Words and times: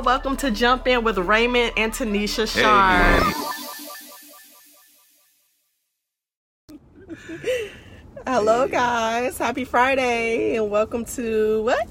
y'all. 0.00 0.04
Welcome 0.06 0.36
to 0.38 0.50
Jump 0.50 0.86
In 0.86 1.04
with 1.04 1.18
Raymond 1.18 1.72
and 1.76 1.92
Tanisha 1.92 2.46
Sharp. 2.46 3.22
Hello, 8.26 8.68
guys. 8.68 9.38
Happy 9.38 9.64
Friday, 9.64 10.56
and 10.56 10.70
welcome 10.70 11.04
to 11.06 11.62
what? 11.62 11.88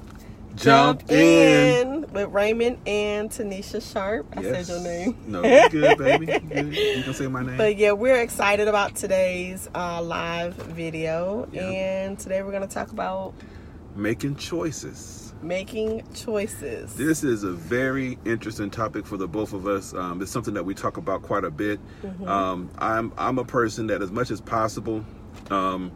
Jump, 0.56 1.10
in. 1.10 2.02
with 2.12 2.28
Raymond 2.30 2.78
and 2.86 3.30
Tanisha 3.30 3.80
Sharp. 3.92 4.26
I 4.36 4.42
Yes. 4.42 4.66
said 4.66 4.74
your 4.74 4.84
name. 4.84 5.16
No, 5.26 5.42
you 5.42 5.68
good, 5.70 5.96
baby. 5.98 6.26
You 6.26 6.40
good. 6.40 6.74
You 6.76 7.02
can 7.02 7.14
say 7.14 7.28
my 7.28 7.42
name. 7.42 7.56
But 7.56 7.76
yeah, 7.76 7.92
we're 7.92 8.20
excited 8.20 8.68
about 8.68 8.94
today's 8.94 9.68
uh, 9.74 10.02
live 10.02 10.54
video, 10.54 11.48
Yeah. 11.52 11.62
and 11.62 12.18
today 12.18 12.42
we're 12.42 12.50
going 12.52 12.66
to 12.66 12.74
talk 12.74 12.90
about 12.92 13.32
Making 13.96 14.36
choices. 14.36 15.19
Making 15.42 16.04
choices. 16.14 16.94
This 16.94 17.24
is 17.24 17.44
a 17.44 17.52
very 17.52 18.18
interesting 18.24 18.70
topic 18.70 19.06
for 19.06 19.16
the 19.16 19.28
both 19.28 19.52
of 19.52 19.66
us. 19.66 19.94
Um, 19.94 20.20
it's 20.22 20.30
something 20.30 20.54
that 20.54 20.64
we 20.64 20.74
talk 20.74 20.96
about 20.96 21.22
quite 21.22 21.44
a 21.44 21.50
bit. 21.50 21.80
Mm-hmm. 22.02 22.28
Um, 22.28 22.70
I'm 22.78 23.12
I'm 23.16 23.38
a 23.38 23.44
person 23.44 23.86
that, 23.88 24.02
as 24.02 24.10
much 24.10 24.30
as 24.30 24.40
possible, 24.40 25.04
um, 25.50 25.92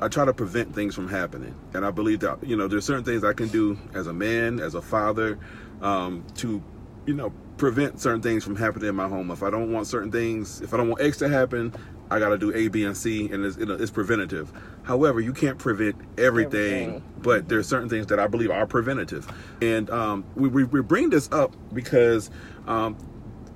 I 0.00 0.08
try 0.08 0.24
to 0.24 0.32
prevent 0.32 0.74
things 0.74 0.94
from 0.94 1.08
happening, 1.08 1.54
and 1.74 1.84
I 1.84 1.90
believe 1.90 2.20
that 2.20 2.42
you 2.42 2.56
know 2.56 2.68
there's 2.68 2.84
certain 2.84 3.04
things 3.04 3.24
I 3.24 3.32
can 3.32 3.48
do 3.48 3.78
as 3.94 4.06
a 4.06 4.12
man, 4.12 4.60
as 4.60 4.74
a 4.74 4.82
father, 4.82 5.38
um, 5.82 6.24
to 6.36 6.62
you 7.06 7.14
know 7.14 7.32
prevent 7.58 8.00
certain 8.00 8.22
things 8.22 8.42
from 8.42 8.56
happening 8.56 8.88
in 8.88 8.96
my 8.96 9.08
home. 9.08 9.30
If 9.30 9.42
I 9.42 9.50
don't 9.50 9.72
want 9.72 9.86
certain 9.86 10.10
things, 10.10 10.62
if 10.62 10.72
I 10.72 10.78
don't 10.78 10.88
want 10.88 11.02
X 11.02 11.18
to 11.18 11.28
happen, 11.28 11.74
I 12.10 12.18
got 12.18 12.30
to 12.30 12.38
do 12.38 12.52
A, 12.54 12.68
B, 12.68 12.84
and 12.84 12.96
C, 12.96 13.30
and 13.30 13.44
it's, 13.44 13.56
it's 13.56 13.90
preventative. 13.90 14.50
However, 14.82 15.20
you 15.20 15.32
can't 15.32 15.58
prevent 15.58 15.96
everything, 16.18 16.88
Everything. 16.90 17.02
but 17.22 17.48
there's 17.48 17.68
certain 17.68 17.88
things 17.88 18.06
that 18.08 18.18
I 18.18 18.26
believe 18.26 18.50
are 18.50 18.66
preventative, 18.66 19.26
and 19.62 19.88
um, 19.90 20.24
we, 20.34 20.48
we 20.48 20.64
we 20.64 20.82
bring 20.82 21.10
this 21.10 21.30
up 21.32 21.54
because 21.72 22.30
um, 22.66 22.96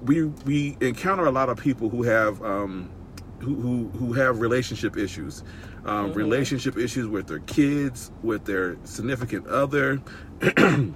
we 0.03 0.25
we 0.25 0.77
encounter 0.81 1.25
a 1.27 1.31
lot 1.31 1.49
of 1.49 1.59
people 1.59 1.89
who 1.89 2.03
have 2.03 2.43
um, 2.43 2.91
who, 3.41 3.55
who 3.55 3.89
who 3.99 4.13
have 4.13 4.41
relationship 4.41 4.97
issues, 4.97 5.43
um, 5.87 6.13
relationship 6.13 6.77
issues 6.77 7.09
with 7.09 7.27
their 7.27 7.41
kids, 7.41 8.13
with 8.23 8.45
their 8.45 8.77
significant 8.85 9.47
other. 9.49 10.01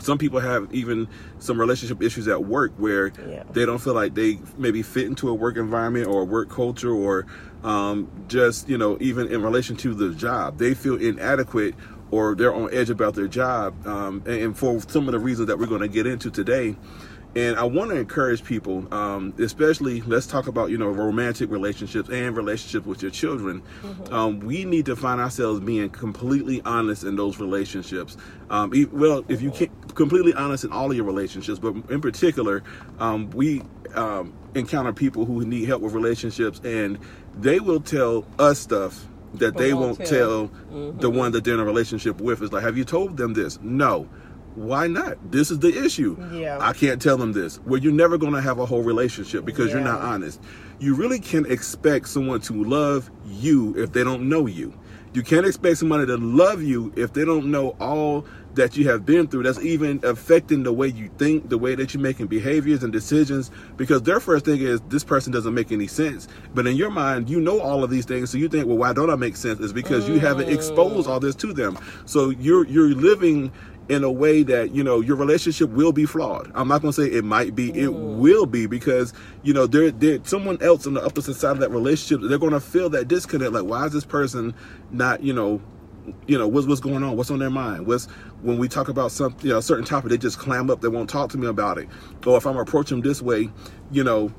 Some 0.00 0.18
people 0.18 0.40
have 0.40 0.68
even 0.74 1.08
some 1.38 1.58
relationship 1.58 2.02
issues 2.02 2.28
at 2.28 2.44
work 2.44 2.72
where 2.76 3.10
Yeah. 3.26 3.44
they 3.52 3.64
don't 3.64 3.78
feel 3.78 3.94
like 3.94 4.14
they 4.14 4.38
maybe 4.58 4.82
fit 4.82 5.06
into 5.06 5.30
a 5.30 5.34
work 5.34 5.56
environment 5.56 6.08
or 6.08 6.22
a 6.22 6.24
work 6.24 6.50
culture 6.50 6.90
or 6.92 7.24
um, 7.64 8.08
just 8.28 8.68
you 8.68 8.78
know 8.78 8.96
even 9.00 9.26
in 9.28 9.42
relation 9.42 9.76
to 9.76 9.94
the 9.94 10.14
job 10.14 10.58
they 10.58 10.74
feel 10.74 10.96
inadequate 11.00 11.74
or 12.10 12.34
they're 12.34 12.54
on 12.54 12.72
edge 12.72 12.90
about 12.90 13.14
their 13.14 13.26
job 13.26 13.74
um, 13.86 14.22
and, 14.26 14.42
and 14.42 14.58
for 14.58 14.80
some 14.82 15.08
of 15.08 15.12
the 15.12 15.18
reasons 15.18 15.48
that 15.48 15.58
we're 15.58 15.66
going 15.66 15.80
to 15.80 15.88
get 15.88 16.06
into 16.06 16.30
today 16.30 16.76
and 17.36 17.56
I 17.56 17.64
want 17.64 17.90
to 17.90 17.96
encourage 17.96 18.44
people, 18.44 18.86
um, 18.94 19.34
especially 19.38 20.02
let's 20.02 20.26
talk 20.26 20.46
about 20.46 20.70
you 20.70 20.78
know 20.78 20.88
romantic 20.88 21.50
relationships 21.50 22.08
and 22.08 22.36
relationships 22.36 22.86
with 22.86 23.02
your 23.02 23.10
children. 23.10 23.62
Um, 24.10 24.40
we 24.40 24.64
need 24.64 24.86
to 24.86 24.96
find 24.96 25.20
ourselves 25.20 25.60
being 25.60 25.90
completely 25.90 26.62
honest 26.62 27.02
in 27.02 27.16
those 27.16 27.40
relationships. 27.40 28.16
Um, 28.50 28.72
well, 28.92 29.24
if 29.28 29.42
you 29.42 29.50
can't 29.50 29.94
completely 29.94 30.32
honest 30.34 30.64
in 30.64 30.72
all 30.72 30.90
of 30.90 30.96
your 30.96 31.06
relationships, 31.06 31.58
but 31.58 31.74
in 31.90 32.00
particular, 32.00 32.62
um, 33.00 33.30
we 33.30 33.62
um, 33.94 34.32
encounter 34.54 34.92
people 34.92 35.24
who 35.24 35.44
need 35.44 35.66
help 35.66 35.82
with 35.82 35.92
relationships, 35.92 36.60
and 36.62 36.98
they 37.40 37.60
will 37.60 37.80
tell 37.80 38.26
us 38.38 38.58
stuff 38.58 39.06
that 39.34 39.54
But 39.54 39.60
they 39.60 39.72
won't 39.74 39.98
won't 39.98 39.98
tell. 39.98 40.08
tell 40.08 40.48
mm-hmm. 40.72 40.98
the 40.98 41.10
one 41.10 41.32
that 41.32 41.44
they're 41.44 41.54
in 41.54 41.60
a 41.60 41.64
relationship 41.64 42.20
with. 42.20 42.42
Is 42.42 42.52
like, 42.52 42.62
have 42.62 42.78
you 42.78 42.84
told 42.84 43.16
them 43.16 43.34
this? 43.34 43.58
No. 43.62 44.08
Why 44.54 44.86
not? 44.86 45.32
This 45.32 45.50
is 45.50 45.58
the 45.58 45.84
issue. 45.84 46.16
Yeah. 46.32 46.58
I 46.60 46.72
can't 46.72 47.02
tell 47.02 47.16
them 47.16 47.32
this. 47.32 47.58
Well, 47.66 47.80
you're 47.80 47.92
never 47.92 48.16
going 48.16 48.34
to 48.34 48.40
have 48.40 48.60
a 48.60 48.66
whole 48.66 48.82
relationship 48.82 49.44
because 49.44 49.72
you're 49.72 49.80
not 49.80 50.00
honest. 50.00 50.40
You 50.78 50.94
really 50.94 51.18
can't 51.18 51.46
expect 51.46 52.08
someone 52.08 52.40
to 52.42 52.64
love 52.64 53.10
you 53.26 53.74
if 53.76 53.92
they 53.92 54.04
don't 54.04 54.28
know 54.28 54.46
you. 54.46 54.78
You 55.14 55.22
can't 55.22 55.46
expect 55.46 55.78
somebody 55.78 56.06
to 56.06 56.16
love 56.16 56.62
you 56.62 56.92
if 56.96 57.12
they 57.12 57.24
don't 57.24 57.46
know 57.46 57.76
all 57.80 58.26
that 58.54 58.76
you 58.76 58.88
have 58.88 59.06
been 59.06 59.28
through. 59.28 59.44
That's 59.44 59.60
even 59.60 60.00
affecting 60.02 60.64
the 60.64 60.72
way 60.72 60.88
you 60.88 61.08
think, 61.18 61.48
the 61.48 61.58
way 61.58 61.76
that 61.76 61.94
you're 61.94 62.02
making 62.02 62.26
behaviors 62.26 62.82
and 62.82 62.92
decisions. 62.92 63.52
Because 63.76 64.02
their 64.02 64.18
first 64.18 64.44
thing 64.44 64.60
is, 64.60 64.80
this 64.88 65.04
person 65.04 65.32
doesn't 65.32 65.54
make 65.54 65.70
any 65.70 65.86
sense. 65.86 66.26
But 66.52 66.66
in 66.66 66.76
your 66.76 66.90
mind, 66.90 67.30
you 67.30 67.40
know 67.40 67.60
all 67.60 67.84
of 67.84 67.90
these 67.90 68.04
things, 68.04 68.30
so 68.30 68.38
you 68.38 68.48
think, 68.48 68.66
well, 68.66 68.76
why 68.76 68.92
don't 68.92 69.10
I 69.10 69.14
make 69.14 69.36
sense? 69.36 69.60
Is 69.60 69.72
because 69.72 70.08
you 70.08 70.18
haven't 70.18 70.48
exposed 70.48 71.06
mm. 71.06 71.10
all 71.10 71.20
this 71.20 71.36
to 71.36 71.52
them. 71.52 71.78
So 72.06 72.30
you're 72.30 72.66
you're 72.66 72.88
living 72.88 73.52
in 73.88 74.02
a 74.02 74.10
way 74.10 74.42
that 74.42 74.74
you 74.74 74.82
know 74.82 75.00
your 75.00 75.16
relationship 75.16 75.70
will 75.70 75.92
be 75.92 76.06
flawed. 76.06 76.50
I'm 76.54 76.68
not 76.68 76.82
going 76.82 76.92
to 76.92 77.02
say 77.02 77.08
it 77.08 77.24
might 77.24 77.54
be, 77.54 77.70
it 77.78 77.92
will 77.92 78.46
be 78.46 78.66
because 78.66 79.12
you 79.42 79.52
know 79.52 79.66
there 79.66 79.90
there 79.90 80.18
someone 80.24 80.60
else 80.62 80.86
on 80.86 80.94
the 80.94 81.04
opposite 81.04 81.34
side 81.34 81.52
of 81.52 81.58
that 81.58 81.70
relationship. 81.70 82.28
They're 82.28 82.38
going 82.38 82.52
to 82.52 82.60
feel 82.60 82.88
that 82.90 83.08
disconnect. 83.08 83.52
Like, 83.52 83.64
why 83.64 83.84
is 83.86 83.92
this 83.92 84.04
person 84.04 84.54
not 84.90 85.22
you 85.22 85.32
know 85.32 85.60
you 86.26 86.38
know 86.38 86.48
what's 86.48 86.66
what's 86.66 86.80
going 86.80 87.02
on? 87.02 87.16
What's 87.16 87.30
on 87.30 87.38
their 87.38 87.50
mind? 87.50 87.86
What's 87.86 88.06
when 88.42 88.58
we 88.58 88.68
talk 88.68 88.88
about 88.88 89.12
some 89.12 89.36
you 89.42 89.50
know 89.50 89.58
a 89.58 89.62
certain 89.62 89.84
topic, 89.84 90.10
they 90.10 90.18
just 90.18 90.38
clam 90.38 90.70
up. 90.70 90.80
They 90.80 90.88
won't 90.88 91.10
talk 91.10 91.30
to 91.30 91.38
me 91.38 91.46
about 91.46 91.78
it. 91.78 91.88
Or 92.26 92.36
if 92.36 92.46
I'm 92.46 92.56
approaching 92.56 93.00
them 93.00 93.08
this 93.08 93.20
way, 93.20 93.50
you 93.90 94.04
know 94.04 94.32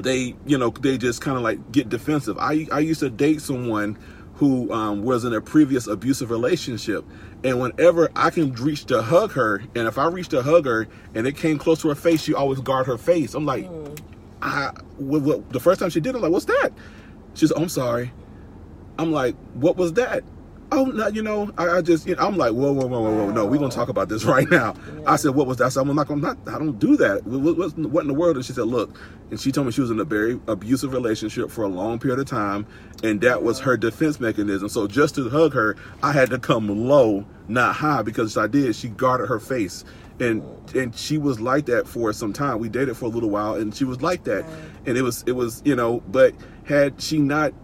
they 0.00 0.34
you 0.46 0.56
know 0.56 0.70
they 0.70 0.98
just 0.98 1.20
kind 1.20 1.36
of 1.36 1.42
like 1.42 1.72
get 1.72 1.88
defensive 1.88 2.38
i 2.38 2.66
i 2.70 2.78
used 2.78 3.00
to 3.00 3.10
date 3.10 3.40
someone 3.40 3.98
who 4.34 4.72
um, 4.72 5.02
was 5.02 5.24
in 5.24 5.34
a 5.34 5.40
previous 5.40 5.88
abusive 5.88 6.30
relationship 6.30 7.04
and 7.44 7.60
whenever 7.60 8.10
i 8.16 8.30
can 8.30 8.52
reach 8.54 8.84
to 8.84 9.00
hug 9.00 9.32
her 9.32 9.62
and 9.74 9.86
if 9.86 9.98
i 9.98 10.06
reach 10.06 10.28
to 10.28 10.42
hug 10.42 10.66
her 10.66 10.88
and 11.14 11.26
it 11.26 11.36
came 11.36 11.58
close 11.58 11.80
to 11.82 11.88
her 11.88 11.94
face 11.94 12.22
she 12.22 12.34
always 12.34 12.60
guard 12.60 12.86
her 12.86 12.98
face. 12.98 13.34
I'm 13.34 13.46
like 13.46 13.66
hmm. 13.66 13.94
I, 14.40 14.70
what, 14.98 15.22
what, 15.22 15.52
the 15.52 15.58
first 15.58 15.80
time 15.80 15.90
she 15.90 16.00
did 16.00 16.10
it, 16.10 16.16
i'm 16.16 16.22
like 16.22 16.32
what's 16.32 16.44
that? 16.46 16.70
She's 17.34 17.52
oh, 17.52 17.62
i'm 17.62 17.68
sorry. 17.68 18.12
I'm 18.98 19.12
like 19.12 19.36
what 19.54 19.76
was 19.76 19.92
that 19.94 20.24
oh 20.72 20.84
no 20.84 21.08
you 21.08 21.22
know 21.22 21.50
i, 21.56 21.68
I 21.78 21.82
just 21.82 22.06
you 22.06 22.14
know, 22.14 22.26
i'm 22.26 22.36
like 22.36 22.52
whoa 22.52 22.72
whoa 22.72 22.86
whoa 22.86 23.00
whoa 23.00 23.14
whoa 23.14 23.30
no 23.30 23.46
we're 23.46 23.58
gonna 23.58 23.70
talk 23.70 23.88
about 23.88 24.08
this 24.08 24.24
right 24.24 24.48
now. 24.50 24.74
I 25.06 25.16
said 25.16 25.34
what 25.34 25.46
was 25.46 25.56
that? 25.58 25.72
Said, 25.72 25.80
i'm 25.80 25.94
not 25.94 26.08
gonna 26.08 26.20
not 26.20 26.38
i 26.46 26.58
don't 26.58 26.78
do 26.78 26.96
that. 26.96 27.26
What, 27.26 27.56
what, 27.56 27.78
what 27.78 28.02
in 28.02 28.08
the 28.08 28.14
world? 28.14 28.36
And 28.36 28.44
she 28.44 28.52
said 28.52 28.66
look 28.66 28.98
and 29.30 29.40
she 29.40 29.52
told 29.52 29.66
me 29.66 29.72
she 29.72 29.80
was 29.80 29.90
in 29.90 30.00
a 30.00 30.04
very 30.04 30.38
abusive 30.46 30.92
relationship 30.92 31.50
for 31.50 31.62
a 31.64 31.68
long 31.68 31.98
period 31.98 32.18
of 32.18 32.26
time 32.26 32.66
and 33.02 33.20
that 33.22 33.42
was 33.42 33.58
her 33.60 33.76
defense 33.76 34.20
mechanism. 34.20 34.68
So 34.68 34.86
just 34.86 35.14
to 35.14 35.28
hug 35.28 35.54
her 35.54 35.76
i 36.02 36.12
had 36.12 36.30
to 36.30 36.38
come 36.38 36.68
low 36.88 37.24
not 37.48 37.74
high 37.74 38.02
because 38.02 38.36
i 38.36 38.46
did 38.46 38.74
she 38.76 38.88
guarded 38.88 39.28
her 39.28 39.40
face. 39.40 39.84
And 40.20 40.42
and 40.74 40.94
she 40.94 41.16
was 41.16 41.40
like 41.40 41.66
that 41.66 41.86
for 41.86 42.12
some 42.12 42.32
time. 42.32 42.58
We 42.58 42.68
dated 42.68 42.96
for 42.96 43.04
a 43.06 43.08
little 43.08 43.30
while 43.30 43.54
and 43.54 43.74
she 43.74 43.84
was 43.84 44.02
like 44.02 44.24
that. 44.24 44.44
And 44.84 44.98
it 44.98 45.02
was 45.02 45.22
it 45.26 45.32
was 45.32 45.62
you 45.64 45.76
know 45.76 46.02
but 46.08 46.34
had 46.64 47.00
she 47.00 47.18
not 47.18 47.54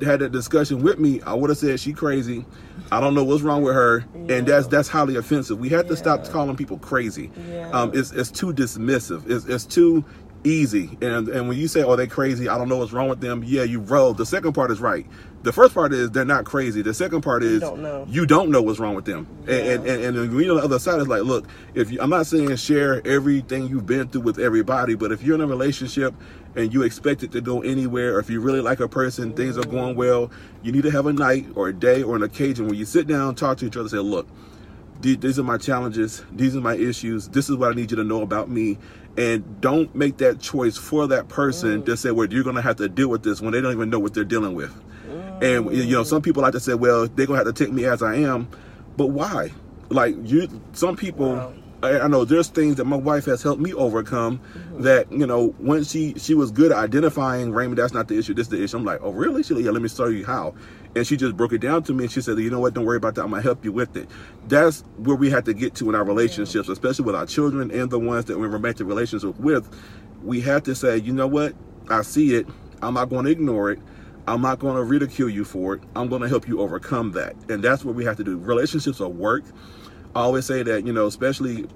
had 0.00 0.20
that 0.20 0.32
discussion 0.32 0.82
with 0.82 0.98
me, 0.98 1.20
I 1.22 1.34
would 1.34 1.50
have 1.50 1.58
said 1.58 1.78
she 1.80 1.92
crazy. 1.92 2.44
I 2.90 3.00
don't 3.00 3.14
know 3.14 3.24
what's 3.24 3.42
wrong 3.42 3.62
with 3.62 3.74
her, 3.74 4.04
and 4.14 4.46
that's 4.46 4.66
that's 4.66 4.88
highly 4.88 5.16
offensive. 5.16 5.58
We 5.58 5.68
have 5.70 5.88
to 5.88 5.96
stop 5.96 6.28
calling 6.28 6.56
people 6.56 6.78
crazy. 6.78 7.30
Yeah. 7.48 7.70
Um, 7.70 7.90
it's 7.94 8.12
it's 8.12 8.30
too 8.30 8.52
dismissive. 8.52 9.28
It's 9.30 9.46
it's 9.46 9.64
too 9.64 10.04
easy. 10.44 10.96
And 11.00 11.28
and 11.28 11.48
when 11.48 11.58
you 11.58 11.68
say, 11.68 11.82
"Oh, 11.82 11.96
they 11.96 12.06
crazy," 12.06 12.48
I 12.48 12.58
don't 12.58 12.68
know 12.68 12.78
what's 12.78 12.92
wrong 12.92 13.08
with 13.08 13.20
them. 13.20 13.42
Yeah, 13.44 13.62
you 13.62 13.80
roll. 13.80 14.14
The 14.14 14.26
second 14.26 14.52
part 14.52 14.70
is 14.70 14.80
right. 14.80 15.06
The 15.42 15.52
first 15.52 15.74
part 15.74 15.92
is 15.92 16.10
they're 16.12 16.24
not 16.24 16.44
crazy. 16.44 16.82
The 16.82 16.94
second 16.94 17.22
part 17.22 17.42
is 17.42 17.60
don't 17.60 17.82
know. 17.82 18.06
you 18.08 18.26
don't 18.26 18.50
know 18.50 18.62
what's 18.62 18.78
wrong 18.78 18.94
with 18.94 19.04
them. 19.04 19.26
And, 19.42 19.50
and 19.50 19.86
and 19.86 20.16
and 20.16 20.34
when 20.34 20.44
you're 20.44 20.54
on 20.54 20.58
the 20.58 20.64
other 20.64 20.78
side, 20.78 21.00
it's 21.00 21.08
like, 21.08 21.22
look, 21.22 21.46
if 21.74 21.90
you, 21.90 22.00
I'm 22.00 22.10
not 22.10 22.26
saying 22.26 22.54
share 22.56 23.04
everything 23.06 23.68
you've 23.68 23.86
been 23.86 24.08
through 24.08 24.22
with 24.22 24.38
everybody, 24.38 24.94
but 24.94 25.10
if 25.10 25.22
you're 25.22 25.34
in 25.34 25.40
a 25.40 25.46
relationship 25.46 26.14
and 26.54 26.72
you 26.72 26.82
expect 26.82 27.22
it 27.22 27.32
to 27.32 27.40
go 27.40 27.62
anywhere, 27.62 28.16
or 28.16 28.20
if 28.20 28.30
you 28.30 28.40
really 28.40 28.60
like 28.60 28.80
a 28.80 28.88
person, 28.88 29.32
things 29.32 29.58
are 29.58 29.64
going 29.64 29.96
well, 29.96 30.30
you 30.62 30.70
need 30.70 30.82
to 30.82 30.90
have 30.90 31.06
a 31.06 31.12
night 31.12 31.46
or 31.54 31.68
a 31.68 31.72
day 31.72 32.02
or 32.02 32.14
an 32.14 32.22
occasion 32.22 32.66
where 32.66 32.74
you 32.74 32.84
sit 32.84 33.06
down, 33.06 33.34
talk 33.34 33.58
to 33.58 33.66
each 33.66 33.76
other, 33.76 33.88
say, 33.88 33.98
look, 33.98 34.28
these 35.00 35.38
are 35.38 35.42
my 35.42 35.58
challenges, 35.58 36.22
these 36.30 36.54
are 36.54 36.60
my 36.60 36.76
issues, 36.76 37.28
this 37.28 37.50
is 37.50 37.56
what 37.56 37.72
I 37.72 37.74
need 37.74 37.90
you 37.90 37.96
to 37.96 38.04
know 38.04 38.22
about 38.22 38.48
me. 38.48 38.78
And 39.16 39.60
don't 39.60 39.94
make 39.94 40.16
that 40.18 40.40
choice 40.40 40.76
for 40.78 41.06
that 41.08 41.28
person 41.28 41.82
mm. 41.82 41.86
to 41.86 41.96
say, 41.96 42.10
well, 42.10 42.26
you're 42.26 42.44
going 42.44 42.56
to 42.56 42.62
have 42.62 42.76
to 42.76 42.88
deal 42.88 43.08
with 43.08 43.22
this 43.22 43.42
when 43.42 43.52
they 43.52 43.60
don't 43.60 43.72
even 43.72 43.90
know 43.90 43.98
what 43.98 44.14
they're 44.14 44.24
dealing 44.24 44.54
with. 44.54 44.74
And 45.42 45.74
you 45.74 45.86
know, 45.86 46.02
mm. 46.02 46.06
some 46.06 46.22
people 46.22 46.42
like 46.42 46.52
to 46.52 46.60
say, 46.60 46.74
"Well, 46.74 47.08
they're 47.08 47.26
gonna 47.26 47.44
have 47.44 47.52
to 47.52 47.64
take 47.64 47.72
me 47.72 47.84
as 47.84 48.00
I 48.00 48.14
am," 48.16 48.48
but 48.96 49.08
why? 49.08 49.50
Like 49.88 50.14
you, 50.22 50.48
some 50.72 50.96
people. 50.96 51.34
Wow. 51.34 51.54
I, 51.84 52.06
know 52.06 52.24
there's 52.24 52.46
things 52.46 52.76
that 52.76 52.84
my 52.84 52.94
wife 52.94 53.24
has 53.24 53.42
helped 53.42 53.60
me 53.60 53.74
overcome. 53.74 54.38
Mm-hmm. 54.38 54.82
That 54.82 55.10
you 55.10 55.26
know, 55.26 55.48
when 55.58 55.82
she 55.82 56.14
she 56.16 56.32
was 56.32 56.52
good 56.52 56.70
at 56.70 56.78
identifying 56.78 57.50
Raymond, 57.50 57.76
that's 57.76 57.92
not 57.92 58.06
the 58.06 58.16
issue. 58.16 58.34
This 58.34 58.46
is 58.46 58.50
the 58.50 58.62
issue. 58.62 58.76
I'm 58.76 58.84
like, 58.84 59.00
oh 59.02 59.10
really? 59.10 59.42
She's 59.42 59.50
like, 59.50 59.64
yeah. 59.64 59.72
Let 59.72 59.82
me 59.82 59.88
show 59.88 60.06
you 60.06 60.24
how. 60.24 60.54
And 60.94 61.06
she 61.06 61.16
just 61.16 61.36
broke 61.36 61.52
it 61.52 61.58
down 61.58 61.82
to 61.84 61.94
me, 61.94 62.04
and 62.04 62.12
she 62.12 62.20
said, 62.20 62.38
you 62.38 62.50
know 62.50 62.60
what? 62.60 62.74
Don't 62.74 62.84
worry 62.84 62.98
about 62.98 63.14
that. 63.14 63.22
I'm 63.22 63.30
gonna 63.30 63.42
help 63.42 63.64
you 63.64 63.72
with 63.72 63.96
it. 63.96 64.08
That's 64.48 64.82
where 64.98 65.16
we 65.16 65.30
have 65.30 65.44
to 65.44 65.54
get 65.54 65.74
to 65.76 65.88
in 65.88 65.94
our 65.94 66.04
relationships, 66.04 66.68
especially 66.68 67.06
with 67.06 67.14
our 67.14 67.26
children 67.26 67.70
and 67.70 67.90
the 67.90 67.98
ones 67.98 68.26
that 68.26 68.38
we're 68.38 68.46
in 68.46 68.52
romantic 68.52 68.86
relationships 68.86 69.38
with. 69.38 69.68
We 70.22 70.40
have 70.42 70.62
to 70.64 70.74
say, 70.74 70.98
you 70.98 71.12
know 71.12 71.26
what? 71.26 71.54
I 71.88 72.02
see 72.02 72.34
it. 72.34 72.46
I'm 72.82 72.94
not 72.94 73.08
going 73.08 73.24
to 73.24 73.30
ignore 73.30 73.70
it. 73.70 73.78
I'm 74.28 74.40
not 74.40 74.58
going 74.60 74.76
to 74.76 74.84
ridicule 74.84 75.28
you 75.28 75.44
for 75.44 75.74
it. 75.74 75.82
I'm 75.96 76.08
going 76.08 76.22
to 76.22 76.28
help 76.28 76.46
you 76.46 76.60
overcome 76.60 77.12
that. 77.12 77.34
And 77.48 77.62
that's 77.62 77.84
what 77.84 77.94
we 77.94 78.04
have 78.04 78.16
to 78.18 78.24
do. 78.24 78.38
Relationships 78.38 79.00
are 79.00 79.08
work. 79.08 79.42
I 80.14 80.20
always 80.20 80.46
say 80.46 80.62
that, 80.62 80.86
you 80.86 80.92
know, 80.92 81.06
especially 81.06 81.66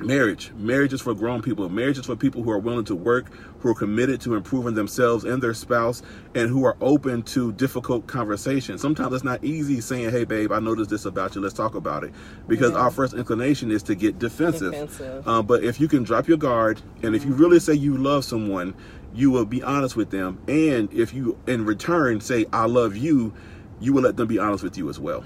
marriage. 0.00 0.52
Marriage 0.56 0.92
is 0.92 1.00
for 1.00 1.14
grown 1.14 1.42
people. 1.42 1.68
Marriage 1.68 1.98
is 1.98 2.06
for 2.06 2.16
people 2.16 2.42
who 2.42 2.50
are 2.50 2.58
willing 2.58 2.84
to 2.86 2.94
work 2.94 3.30
who 3.60 3.68
are 3.70 3.74
committed 3.74 4.20
to 4.20 4.34
improving 4.34 4.74
themselves 4.74 5.24
and 5.24 5.42
their 5.42 5.54
spouse 5.54 6.02
and 6.34 6.48
who 6.48 6.64
are 6.64 6.76
open 6.80 7.22
to 7.24 7.52
difficult 7.52 8.06
conversations. 8.06 8.80
Sometimes 8.80 9.12
it's 9.12 9.24
not 9.24 9.42
easy 9.42 9.80
saying 9.80 10.10
hey 10.10 10.24
babe 10.24 10.52
i 10.52 10.60
noticed 10.60 10.90
this 10.90 11.04
about 11.04 11.34
you. 11.34 11.40
Let's 11.40 11.54
talk 11.54 11.74
about 11.74 12.04
it. 12.04 12.12
Because 12.46 12.72
Yeah. 12.72 12.78
our 12.78 12.90
first 12.90 13.14
inclination 13.14 13.70
is 13.70 13.82
to 13.84 13.94
get 13.94 14.18
defensive, 14.18 14.72
Defensive. 14.72 15.26
Um, 15.26 15.46
but 15.46 15.64
if 15.64 15.80
you 15.80 15.88
can 15.88 16.04
drop 16.04 16.28
your 16.28 16.38
guard 16.38 16.80
and 17.02 17.16
if 17.16 17.24
you 17.24 17.32
really 17.32 17.58
say 17.60 17.74
you 17.74 17.96
love 17.96 18.24
someone 18.24 18.74
you 19.14 19.30
will 19.30 19.46
be 19.46 19.62
honest 19.62 19.96
with 19.96 20.10
them. 20.10 20.38
And 20.48 20.92
if 20.92 21.14
you 21.14 21.36
in 21.46 21.64
return 21.64 22.20
say 22.20 22.46
i 22.52 22.66
love 22.66 22.96
you 22.96 23.32
you 23.80 23.92
will 23.92 24.02
let 24.02 24.16
them 24.16 24.28
be 24.28 24.38
honest 24.38 24.62
with 24.62 24.76
you 24.78 24.88
as 24.88 24.98
well 25.00 25.24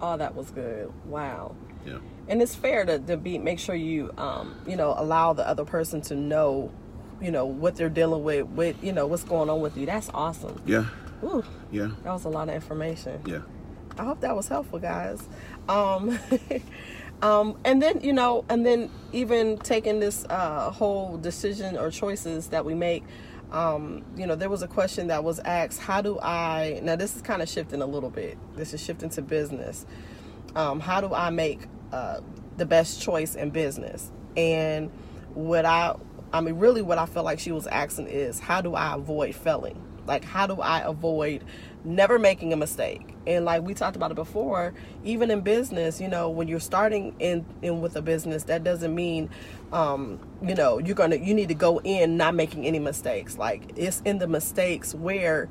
Oh, 0.00 0.16
that 0.16 0.34
was 0.34 0.50
good. 0.50 0.92
Wow. 1.06 1.54
yeah 1.86 1.98
And 2.28 2.40
it's 2.42 2.54
fair 2.54 2.84
to, 2.84 2.98
to 3.00 3.16
be 3.16 3.38
make 3.38 3.58
sure 3.58 3.74
you 3.74 4.12
um 4.18 4.54
you 4.66 4.76
know 4.76 4.94
allow 4.96 5.32
the 5.32 5.46
other 5.46 5.64
person 5.64 6.00
to 6.02 6.14
know 6.14 6.70
you 7.20 7.30
know 7.30 7.46
what 7.46 7.74
they're 7.76 7.88
dealing 7.88 8.22
with 8.22 8.46
with 8.46 8.76
you 8.82 8.92
know 8.92 9.06
what's 9.06 9.24
going 9.24 9.50
on 9.50 9.60
with 9.60 9.76
you. 9.76 9.86
That's 9.86 10.10
awesome. 10.14 10.60
yeah 10.66 10.86
Ooh, 11.24 11.42
yeah 11.72 11.90
that 12.04 12.12
was 12.12 12.24
a 12.24 12.28
lot 12.28 12.48
of 12.48 12.54
information. 12.54 13.20
yeah 13.26 13.40
I 13.98 14.04
hope 14.04 14.20
that 14.20 14.36
was 14.36 14.46
helpful, 14.46 14.78
guys. 14.78 15.20
Um, 15.68 16.16
um, 17.22 17.58
and 17.64 17.82
then 17.82 18.00
you 18.00 18.12
know, 18.12 18.44
and 18.48 18.64
then 18.64 18.90
even 19.12 19.58
taking 19.58 19.98
this 19.98 20.24
uh, 20.30 20.70
whole 20.70 21.16
decision 21.16 21.76
or 21.76 21.90
choices 21.90 22.48
that 22.48 22.64
we 22.64 22.74
make. 22.74 23.02
Um, 23.50 24.04
you 24.16 24.26
know, 24.26 24.36
there 24.36 24.50
was 24.50 24.62
a 24.62 24.68
question 24.68 25.08
that 25.08 25.24
was 25.24 25.38
asked: 25.40 25.80
How 25.80 26.02
do 26.02 26.18
I? 26.20 26.80
Now, 26.82 26.96
this 26.96 27.16
is 27.16 27.22
kind 27.22 27.42
of 27.42 27.48
shifting 27.48 27.82
a 27.82 27.86
little 27.86 28.10
bit. 28.10 28.36
This 28.56 28.74
is 28.74 28.82
shifting 28.82 29.10
to 29.10 29.22
business. 29.22 29.86
Um, 30.54 30.80
how 30.80 31.00
do 31.00 31.14
I 31.14 31.30
make 31.30 31.60
uh, 31.92 32.20
the 32.56 32.66
best 32.66 33.00
choice 33.00 33.34
in 33.34 33.50
business? 33.50 34.10
And 34.36 34.90
what 35.34 35.64
I, 35.64 35.94
I 36.32 36.40
mean, 36.40 36.56
really, 36.56 36.82
what 36.82 36.98
I 36.98 37.06
feel 37.06 37.22
like 37.22 37.38
she 37.38 37.52
was 37.52 37.66
asking 37.66 38.08
is, 38.08 38.40
how 38.40 38.60
do 38.60 38.74
I 38.74 38.94
avoid 38.94 39.34
failing? 39.34 39.82
Like, 40.08 40.24
how 40.24 40.46
do 40.46 40.60
I 40.60 40.80
avoid 40.80 41.44
never 41.84 42.18
making 42.18 42.52
a 42.52 42.56
mistake? 42.56 43.14
And 43.26 43.44
like 43.44 43.62
we 43.62 43.74
talked 43.74 43.94
about 43.94 44.10
it 44.10 44.14
before, 44.14 44.74
even 45.04 45.30
in 45.30 45.42
business, 45.42 46.00
you 46.00 46.08
know, 46.08 46.30
when 46.30 46.48
you're 46.48 46.60
starting 46.60 47.14
in 47.20 47.44
in 47.62 47.80
with 47.80 47.94
a 47.94 48.02
business, 48.02 48.44
that 48.44 48.64
doesn't 48.64 48.94
mean, 48.94 49.30
um, 49.72 50.18
you 50.42 50.54
know, 50.54 50.78
you're 50.78 50.96
gonna 50.96 51.16
you 51.16 51.34
need 51.34 51.48
to 51.48 51.54
go 51.54 51.80
in 51.82 52.16
not 52.16 52.34
making 52.34 52.66
any 52.66 52.78
mistakes. 52.78 53.38
Like 53.38 53.70
it's 53.76 54.00
in 54.04 54.18
the 54.18 54.26
mistakes 54.26 54.94
where 54.94 55.48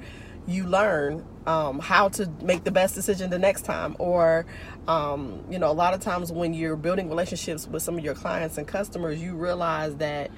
you 0.47 0.65
learn 0.65 1.25
um, 1.45 1.79
how 1.79 2.09
to 2.09 2.29
make 2.41 2.63
the 2.63 2.71
best 2.71 2.95
decision 2.95 3.29
the 3.29 3.39
next 3.39 3.63
time 3.63 3.95
or 3.99 4.45
um, 4.87 5.43
you 5.49 5.59
know 5.59 5.69
a 5.69 5.73
lot 5.73 5.93
of 5.93 5.99
times 5.99 6.31
when 6.31 6.53
you're 6.53 6.77
building 6.77 7.09
relationships 7.09 7.67
with 7.67 7.83
some 7.83 7.97
of 7.97 8.03
your 8.03 8.15
clients 8.15 8.57
and 8.57 8.67
customers 8.67 9.21
you 9.21 9.35
realize 9.35 9.95
that 9.97 10.31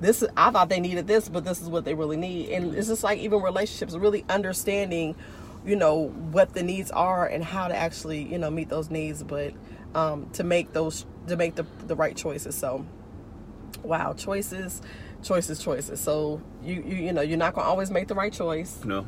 this 0.00 0.22
i 0.36 0.50
thought 0.50 0.68
they 0.68 0.80
needed 0.80 1.06
this 1.06 1.28
but 1.28 1.44
this 1.44 1.60
is 1.62 1.68
what 1.68 1.84
they 1.84 1.94
really 1.94 2.16
need. 2.16 2.50
And 2.50 2.74
it's 2.74 2.88
just 2.88 3.02
like 3.02 3.18
even 3.18 3.40
relationships 3.42 3.94
really 3.94 4.24
understanding 4.28 5.14
you 5.64 5.76
know 5.76 6.08
what 6.08 6.54
the 6.54 6.62
needs 6.62 6.90
are 6.90 7.26
and 7.26 7.42
how 7.42 7.68
to 7.68 7.76
actually 7.76 8.22
you 8.22 8.38
know 8.38 8.50
meet 8.50 8.68
those 8.68 8.90
needs 8.90 9.22
but 9.22 9.52
um, 9.94 10.28
to 10.34 10.44
make 10.44 10.72
those 10.72 11.06
to 11.26 11.36
make 11.36 11.54
the, 11.56 11.66
the 11.86 11.96
right 11.96 12.16
choices. 12.16 12.54
So 12.54 12.86
wow 13.82 14.12
choices 14.12 14.82
choices 15.22 15.58
choices. 15.58 16.00
So 16.00 16.40
you, 16.62 16.82
you 16.86 16.96
you 17.06 17.12
know 17.12 17.22
you're 17.22 17.38
not 17.38 17.54
going 17.54 17.64
to 17.64 17.68
always 17.68 17.90
make 17.90 18.08
the 18.08 18.14
right 18.14 18.32
choice. 18.32 18.84
No. 18.84 19.02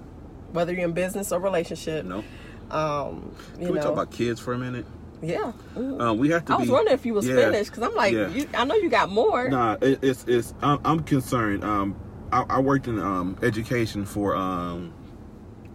Whether 0.52 0.73
you're 0.73 0.85
in 0.85 0.93
business 0.93 1.31
or 1.31 1.40
relationship. 1.40 2.05
no. 2.05 2.25
Um, 2.70 3.35
you 3.55 3.67
Can 3.67 3.69
we 3.69 3.75
know, 3.75 3.82
talk 3.82 3.93
about 3.93 4.11
kids 4.11 4.40
for 4.40 4.52
a 4.52 4.58
minute? 4.58 4.85
Yeah. 5.23 5.53
Um, 5.76 6.19
we 6.19 6.31
have 6.31 6.44
to 6.47 6.55
I 6.55 6.56
was 6.56 6.69
be. 6.69 6.73
wondering 6.73 6.94
if 6.94 7.06
you 7.06 7.15
was 7.15 7.26
yeah, 7.26 7.37
finished 7.37 7.70
because 7.70 7.82
I'm 7.82 7.94
like, 7.94 8.12
yeah. 8.12 8.29
you, 8.29 8.49
I 8.55 8.65
know 8.65 8.75
you 8.75 8.88
got 8.88 9.11
more. 9.11 9.49
Nah, 9.49 9.76
it, 9.81 9.99
it's 10.03 10.25
it's. 10.26 10.55
I'm, 10.62 10.81
I'm 10.85 11.03
concerned. 11.03 11.65
Um, 11.65 11.97
I, 12.32 12.44
I 12.49 12.61
worked 12.61 12.87
in 12.87 12.99
um 12.99 13.38
education 13.43 14.05
for 14.05 14.37
um, 14.37 14.93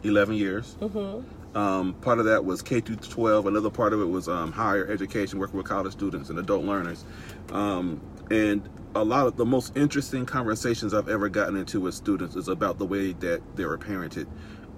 eleven 0.04 0.36
years. 0.36 0.78
Mm-hmm. 0.80 1.58
Um, 1.58 1.94
part 1.96 2.20
of 2.20 2.26
that 2.26 2.46
was 2.46 2.62
K 2.62 2.82
through 2.82 2.96
12. 2.96 3.46
Another 3.46 3.70
part 3.70 3.94
of 3.94 4.02
it 4.02 4.06
was 4.06 4.28
um, 4.28 4.52
higher 4.52 4.88
education, 4.88 5.38
working 5.38 5.58
with 5.58 5.68
college 5.68 5.94
students 5.94 6.32
and 6.32 6.40
adult 6.40 6.66
learners. 6.66 7.06
Um, 7.52 8.02
and 8.32 8.68
a 8.96 9.04
lot 9.04 9.28
of 9.28 9.38
the 9.38 9.46
most 9.46 9.76
interesting 9.78 10.26
conversations 10.26 10.94
I've 10.94 11.10
ever 11.10 11.30
gotten 11.30 11.56
into 11.56 11.80
with 11.80 11.94
students 11.94 12.36
is 12.36 12.48
about 12.48 12.80
the 12.80 12.86
way 12.86 13.14
that 13.14 13.42
they 13.56 13.66
were 13.66 13.78
parented 13.78 14.28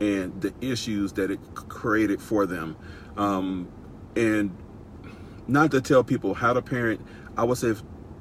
and 0.01 0.39
the 0.41 0.53
issues 0.61 1.13
that 1.13 1.31
it 1.31 1.39
created 1.55 2.21
for 2.21 2.45
them. 2.45 2.75
Um, 3.15 3.69
and 4.15 4.55
not 5.47 5.71
to 5.71 5.81
tell 5.81 6.03
people 6.03 6.33
how 6.33 6.53
to 6.53 6.61
parent, 6.61 7.01
I 7.37 7.43
would 7.43 7.57
say 7.57 7.73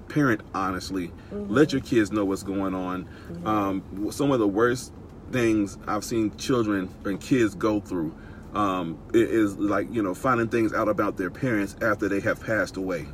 parent 0.09 0.43
honestly. 0.55 1.11
Let 1.33 1.73
your 1.73 1.81
kids 1.83 2.13
know 2.13 2.25
what's 2.25 2.43
going 2.43 2.75
on. 2.75 3.09
Um, 3.45 4.11
some 4.11 4.31
of 4.31 4.39
the 4.39 4.49
worst 4.49 4.93
things 5.33 5.79
I've 5.87 6.05
seen 6.05 6.37
children 6.37 6.89
and 7.05 7.21
kids 7.21 7.55
go 7.55 7.81
through 7.81 8.15
um, 8.55 8.99
is 9.13 9.57
like 9.57 9.93
you 9.93 10.03
know 10.03 10.15
finding 10.15 10.49
things 10.49 10.73
out 10.73 10.89
about 10.89 11.17
their 11.17 11.31
parents 11.31 11.77
after 11.83 12.09
they 12.09 12.21
have 12.21 12.41
passed 12.41 12.77
away, 12.77 13.07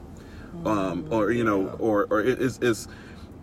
um, 0.67 1.06
or 1.11 1.31
you 1.31 1.44
know, 1.44 1.69
or 1.79 2.06
or 2.11 2.21
it, 2.21 2.41
it's 2.41 2.59
it's. 2.61 2.88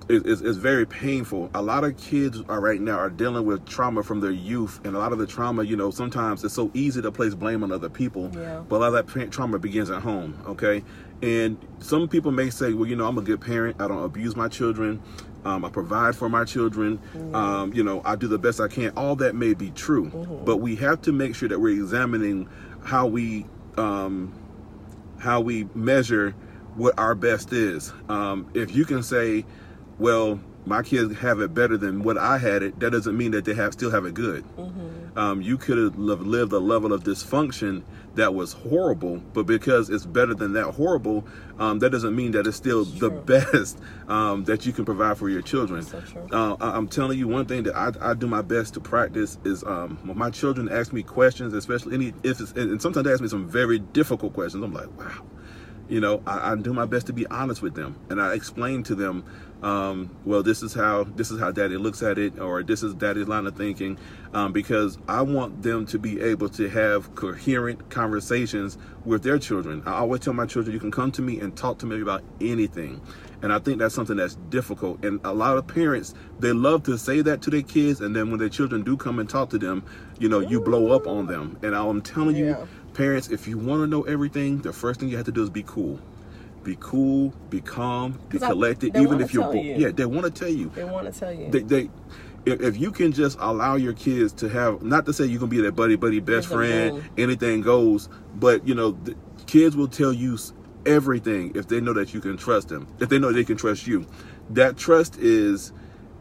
It's, 0.09 0.41
it's 0.41 0.57
very 0.57 0.85
painful. 0.85 1.49
A 1.53 1.61
lot 1.61 1.83
of 1.83 1.97
kids 1.97 2.41
are 2.47 2.61
right 2.61 2.79
now 2.79 2.97
are 2.97 3.09
dealing 3.09 3.45
with 3.45 3.65
trauma 3.65 4.03
from 4.03 4.21
their 4.21 4.31
youth, 4.31 4.79
and 4.85 4.95
a 4.95 4.99
lot 4.99 5.11
of 5.11 5.17
the 5.17 5.27
trauma, 5.27 5.63
you 5.63 5.75
know, 5.75 5.91
sometimes 5.91 6.43
it's 6.43 6.53
so 6.53 6.71
easy 6.73 7.01
to 7.01 7.11
place 7.11 7.33
blame 7.33 7.63
on 7.63 7.71
other 7.71 7.89
people. 7.89 8.31
Yeah. 8.33 8.63
But 8.67 8.77
a 8.77 8.79
lot 8.79 8.93
of 8.93 9.07
that 9.07 9.31
trauma 9.31 9.59
begins 9.59 9.89
at 9.89 10.01
home. 10.01 10.41
Okay, 10.47 10.83
and 11.21 11.57
some 11.79 12.07
people 12.07 12.31
may 12.31 12.49
say, 12.49 12.73
well, 12.73 12.87
you 12.87 12.95
know, 12.95 13.07
I'm 13.07 13.17
a 13.17 13.21
good 13.21 13.41
parent. 13.41 13.81
I 13.81 13.87
don't 13.87 14.03
abuse 14.03 14.35
my 14.35 14.47
children. 14.47 15.01
Um, 15.43 15.63
I 15.65 15.69
provide 15.69 16.15
for 16.15 16.29
my 16.29 16.43
children. 16.45 16.99
Um, 17.33 17.73
you 17.73 17.83
know, 17.83 18.01
I 18.03 18.15
do 18.15 18.27
the 18.27 18.39
best 18.39 18.59
I 18.59 18.67
can. 18.67 18.91
All 18.97 19.15
that 19.17 19.35
may 19.35 19.53
be 19.53 19.71
true, 19.71 20.09
but 20.45 20.57
we 20.57 20.75
have 20.77 21.01
to 21.03 21.11
make 21.11 21.35
sure 21.35 21.49
that 21.49 21.59
we're 21.59 21.81
examining 21.81 22.49
how 22.83 23.07
we 23.07 23.45
um, 23.77 24.33
how 25.19 25.41
we 25.41 25.65
measure 25.75 26.31
what 26.75 26.97
our 26.97 27.15
best 27.15 27.51
is. 27.51 27.91
Um, 28.07 28.49
if 28.53 28.75
you 28.75 28.85
can 28.85 29.01
say, 29.03 29.45
well, 29.99 30.39
my 30.65 30.81
kids 30.83 31.15
have 31.19 31.39
it 31.39 31.53
better 31.53 31.77
than 31.77 32.03
what 32.03 32.17
I 32.17 32.37
had 32.37 32.61
it, 32.61 32.77
that 32.81 32.91
doesn't 32.91 33.15
mean 33.15 33.31
that 33.31 33.45
they 33.45 33.53
have 33.53 33.71
still 33.71 33.89
have 33.91 34.05
it 34.05 34.13
good. 34.13 34.43
Um, 35.15 35.41
you 35.41 35.57
could 35.57 35.77
have 35.77 35.97
lived 35.97 36.51
a 36.53 36.59
level 36.59 36.91
of 36.93 37.03
dysfunction 37.03 37.83
that 38.15 38.35
was 38.35 38.51
horrible, 38.53 39.17
but 39.33 39.43
because 39.47 39.89
it's 39.89 40.05
better 40.05 40.33
than 40.35 40.53
that 40.53 40.65
horrible, 40.71 41.25
um, 41.57 41.79
that 41.79 41.91
doesn't 41.91 42.15
mean 42.15 42.31
that 42.33 42.45
it's 42.45 42.57
still 42.57 42.83
the 42.83 43.09
best 43.09 43.79
um, 44.09 44.43
that 44.43 44.65
you 44.65 44.73
can 44.73 44.83
provide 44.85 45.17
for 45.17 45.29
your 45.29 45.41
children. 45.41 45.81
So. 45.83 45.97
Uh, 46.33 46.55
I- 46.59 46.77
I'm 46.77 46.87
telling 46.87 47.17
you, 47.17 47.27
one 47.29 47.45
thing 47.45 47.63
that 47.63 47.75
I, 47.75 47.91
I 48.11 48.13
do 48.13 48.27
my 48.27 48.41
best 48.41 48.73
to 48.75 48.79
practice 48.81 49.37
is 49.45 49.63
um, 49.63 49.97
when 50.03 50.17
my 50.17 50.29
children 50.29 50.67
ask 50.69 50.91
me 50.93 51.01
questions, 51.01 51.53
especially 51.53 51.95
any 51.95 52.13
if 52.23 52.39
it's, 52.41 52.51
and 52.51 52.79
sometimes 52.81 53.05
they 53.05 53.13
ask 53.13 53.21
me 53.21 53.29
some 53.29 53.47
very 53.47 53.79
difficult 53.79 54.33
questions. 54.33 54.63
I'm 54.63 54.73
like, 54.73 54.95
wow, 54.99 55.23
you 55.89 55.99
know, 55.99 56.21
I, 56.27 56.51
I 56.51 56.55
do 56.55 56.73
my 56.73 56.85
best 56.85 57.07
to 57.07 57.13
be 57.13 57.25
honest 57.27 57.61
with 57.63 57.73
them, 57.73 57.95
and 58.09 58.21
I 58.21 58.33
explain 58.33 58.83
to 58.83 58.93
them, 58.95 59.23
um, 59.63 60.15
well, 60.23 60.43
this 60.43 60.61
is 60.61 60.73
how 60.73 61.03
this 61.03 61.31
is 61.31 61.39
how 61.39 61.51
Daddy 61.51 61.77
looks 61.77 62.03
at 62.03 62.17
it, 62.17 62.39
or 62.39 62.63
this 62.63 62.83
is 62.83 62.93
Daddy's 62.93 63.27
line 63.27 63.47
of 63.47 63.55
thinking, 63.55 63.97
um, 64.33 64.53
because 64.53 64.97
I 65.07 65.21
want 65.23 65.63
them 65.63 65.85
to 65.87 65.99
be 65.99 66.21
able 66.21 66.49
to 66.49 66.69
have 66.69 67.15
coherent 67.15 67.89
conversations 67.89 68.77
with 69.05 69.23
their 69.23 69.39
children. 69.39 69.81
I 69.85 69.93
always 69.93 70.21
tell 70.21 70.33
my 70.33 70.45
children, 70.45 70.73
you 70.73 70.79
can 70.79 70.91
come 70.91 71.11
to 71.13 71.21
me 71.21 71.39
and 71.39 71.55
talk 71.55 71.79
to 71.79 71.85
me 71.85 72.01
about 72.01 72.23
anything. 72.39 73.01
And 73.41 73.53
I 73.53 73.59
think 73.59 73.77
that's 73.79 73.93
something 73.93 74.17
that's 74.17 74.35
difficult. 74.49 75.03
And 75.05 75.19
a 75.23 75.33
lot 75.33 75.57
of 75.57 75.67
parents, 75.67 76.13
they 76.39 76.53
love 76.53 76.83
to 76.83 76.97
say 76.97 77.21
that 77.21 77.41
to 77.43 77.51
their 77.51 77.61
kids. 77.61 78.01
And 78.01 78.15
then 78.15 78.31
when 78.31 78.39
their 78.39 78.49
children 78.49 78.83
do 78.83 78.97
come 78.97 79.19
and 79.19 79.29
talk 79.29 79.51
to 79.51 79.59
them, 79.59 79.83
you 80.19 80.27
know, 80.27 80.39
you 80.39 80.59
blow 80.59 80.91
up 80.91 81.05
on 81.05 81.27
them. 81.27 81.57
And 81.61 81.75
I'm 81.75 82.01
telling 82.01 82.35
you, 82.35 82.45
parents, 82.93 83.29
if 83.29 83.47
you 83.47 83.59
want 83.59 83.81
to 83.83 83.87
know 83.87 84.03
everything, 84.03 84.61
the 84.61 84.73
first 84.73 84.99
thing 84.99 85.09
you 85.09 85.17
have 85.17 85.27
to 85.27 85.31
do 85.31 85.43
is 85.43 85.51
be 85.51 85.63
cool. 85.63 85.99
Be 86.67 86.75
cool, 86.81 87.29
be 87.49 87.61
calm, 87.61 88.19
be 88.27 88.43
I- 88.43 88.49
collected, 88.49 88.91
they 88.91 89.01
even 89.01 89.21
if 89.21 89.33
you're 89.33 89.55
you. 89.55 89.75
Yeah, 89.77 89.91
they 89.91 90.03
want 90.05 90.25
to 90.25 90.29
tell 90.29 90.53
you. 90.53 90.67
They 90.75 90.83
want 90.83 91.11
to 91.11 91.17
tell 91.17 91.31
you. 91.31 91.49
They, 91.49 91.61
they 91.61 91.89
if, 92.45 92.59
if 92.59 92.77
you 92.77 92.91
can 92.91 93.13
just 93.13 93.37
allow 93.39 93.75
your 93.77 93.93
kids 93.93 94.33
to 94.33 94.49
have 94.49 94.81
not 94.81 95.05
to 95.05 95.13
say 95.13 95.23
you're 95.23 95.39
gonna 95.39 95.49
be 95.49 95.61
their 95.61 95.71
buddy 95.71 95.95
buddy 95.95 96.19
best 96.19 96.49
friend 96.49 97.09
anything 97.17 97.61
goes 97.61 98.09
but 98.35 98.67
you 98.67 98.75
know 98.75 98.91
the 98.91 99.15
kids 99.45 99.77
will 99.77 99.87
tell 99.87 100.11
you 100.11 100.37
everything 100.85 101.53
if 101.55 101.69
they 101.69 101.79
know 101.79 101.93
that 101.93 102.13
you 102.13 102.19
can 102.19 102.35
trust 102.35 102.67
them 102.67 102.85
if 102.99 103.07
they 103.07 103.17
know 103.17 103.31
they 103.31 103.45
can 103.45 103.55
trust 103.55 103.87
you 103.87 104.05
that 104.49 104.75
trust 104.75 105.17
is 105.17 105.71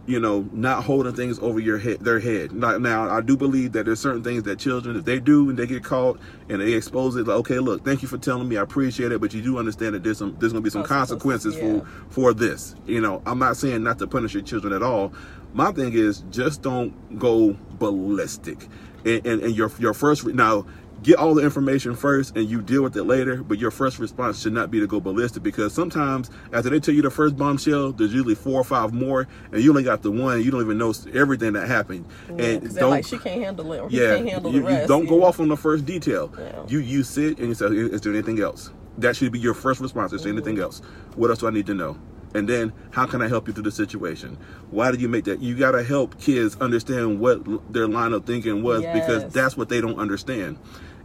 you 0.07 0.19
know 0.19 0.49
not 0.53 0.85
holding 0.85 1.15
things 1.15 1.39
over 1.41 1.61
your 1.61 1.79
head 1.79 2.01
their 2.01 2.19
head 2.19 2.53
now, 2.53 2.79
now 2.79 3.11
i 3.11 3.21
do 3.21 3.37
believe 3.37 3.73
that 3.73 3.87
there's 3.87 4.01
certain 4.01 4.23
things 4.23 4.43
that 4.45 4.59
children 4.59 4.97
if 4.97 5.05
they 5.05 5.21
do 5.21 5.51
and 5.51 5.59
they 5.59 5.67
get 5.67 5.85
caught 5.85 6.19
and 6.49 6.61
they 6.61 6.73
expose 6.73 7.17
it 7.17 7.27
like 7.27 7.37
okay 7.37 7.59
look 7.59 7.85
thank 7.85 8.03
you 8.03 8.09
for 8.09 8.19
telling 8.19 8.49
me 8.49 8.57
i 8.57 8.63
appreciate 8.63 9.13
it 9.13 9.21
but 9.21 9.35
you 9.35 9.43
do 9.43 9.59
understand 9.59 9.95
that 9.95 10.03
there's 10.03 10.19
some 10.19 10.37
there's 10.39 10.53
gonna 10.53 10.63
be 10.63 10.71
some 10.71 10.85
Consequences, 10.87 11.57
yeah. 11.57 11.81
for 11.81 11.87
for 12.09 12.35
this. 12.35 12.75
You 12.87 13.01
know, 13.01 13.23
I'm 13.27 13.39
not 13.39 13.57
saying 13.57 13.83
not 13.83 13.99
to 13.99 14.07
punish 14.07 14.35
your 14.35 14.43
children 14.43 14.73
at 14.73 14.83
all. 14.83 15.13
My 15.53 15.73
thing 15.73 15.93
is 15.93 16.23
just 16.31 16.63
don't 16.63 17.19
go 17.19 17.57
ballistic. 17.79 18.69
And, 19.05 19.25
and, 19.27 19.43
and 19.43 19.55
your 19.55 19.71
your 19.79 19.95
first 19.95 20.25
now 20.27 20.67
get 21.03 21.17
all 21.17 21.35
the 21.35 21.43
information 21.43 21.95
first 21.95 22.37
and 22.37 22.49
you 22.49 22.63
deal 22.63 22.83
with 22.83 22.97
it 22.97 23.05
later 23.05 23.43
but 23.43 23.59
your 23.59 23.71
first 23.71 23.99
response 23.99 24.41
should 24.41 24.53
not 24.53 24.71
be 24.71 24.81
to 24.81 24.87
go 24.87 24.99
ballistic 25.01 25.43
because 25.43 25.73
sometimes 25.75 26.31
after 26.53 26.71
they 26.71 26.81
tell 26.81 26.95
you 26.95 27.03
the 27.03 27.11
first 27.11 27.37
bombshell 27.37 27.93
there's 27.93 28.13
usually 28.15 28.35
four 28.35 28.61
or 28.61 28.65
five 28.65 28.93
more 28.93 29.29
and 29.53 29.63
you 29.63 29.71
only 29.71 29.83
got 29.83 30.03
the 30.03 30.11
one. 30.11 30.43
You 30.43 30.51
don't 30.51 30.63
even 30.63 30.79
know 30.79 30.95
everything 31.15 31.53
that 31.53 31.69
happened. 31.69 32.07
Yeah, 32.37 32.45
and 32.45 32.75
don't 32.75 32.91
like 32.91 33.05
she 33.07 33.19
can't 33.19 33.43
handle 33.43 33.73
it 33.73 33.79
or 33.81 33.89
he 33.89 34.01
yeah 34.01 34.17
can't 34.17 34.29
handle 34.29 34.53
you, 34.53 34.63
the 34.63 34.81
you 34.83 34.87
don't 34.87 35.07
go 35.07 35.25
off 35.25 35.39
on 35.39 35.49
the 35.49 35.57
first 35.57 35.85
detail. 35.85 36.33
Yeah. 36.39 36.65
you 36.69 36.79
you 36.79 37.03
sit 37.03 37.39
and 37.39 37.49
you 37.49 37.55
say 37.55 37.67
is 37.67 38.01
there 38.01 38.13
anything 38.13 38.41
else? 38.41 38.71
That 38.99 39.15
should 39.17 39.31
be 39.33 39.39
your 39.39 39.55
first 39.55 39.81
response. 39.81 40.13
Is 40.13 40.23
there 40.23 40.33
Mm-hmm. 40.33 40.39
anything 40.49 40.63
else? 40.63 40.81
What 41.17 41.31
else 41.31 41.41
do 41.41 41.47
i 41.47 41.51
need 41.51 41.67
to 41.67 41.75
know? 41.75 41.99
And 42.35 42.49
then 42.49 42.73
how 42.91 43.07
can 43.07 43.23
i 43.23 43.29
help 43.29 43.47
you 43.47 43.55
through 43.55 43.63
the 43.65 43.71
situation? 43.71 44.37
Why 44.71 44.91
did 44.91 45.01
you 45.01 45.09
make 45.09 45.25
that? 45.25 45.41
You 45.41 45.55
got 45.57 45.73
to 45.73 45.83
help 45.83 46.19
kids 46.21 46.57
understand 46.61 47.21
what 47.21 47.73
their 47.73 47.87
line 47.87 48.13
of 48.13 48.25
thinking 48.27 48.63
was 48.63 48.83
because 48.93 49.33
that's 49.33 49.57
what 49.57 49.69
they 49.69 49.81
don't 49.81 49.99
understand 49.99 50.59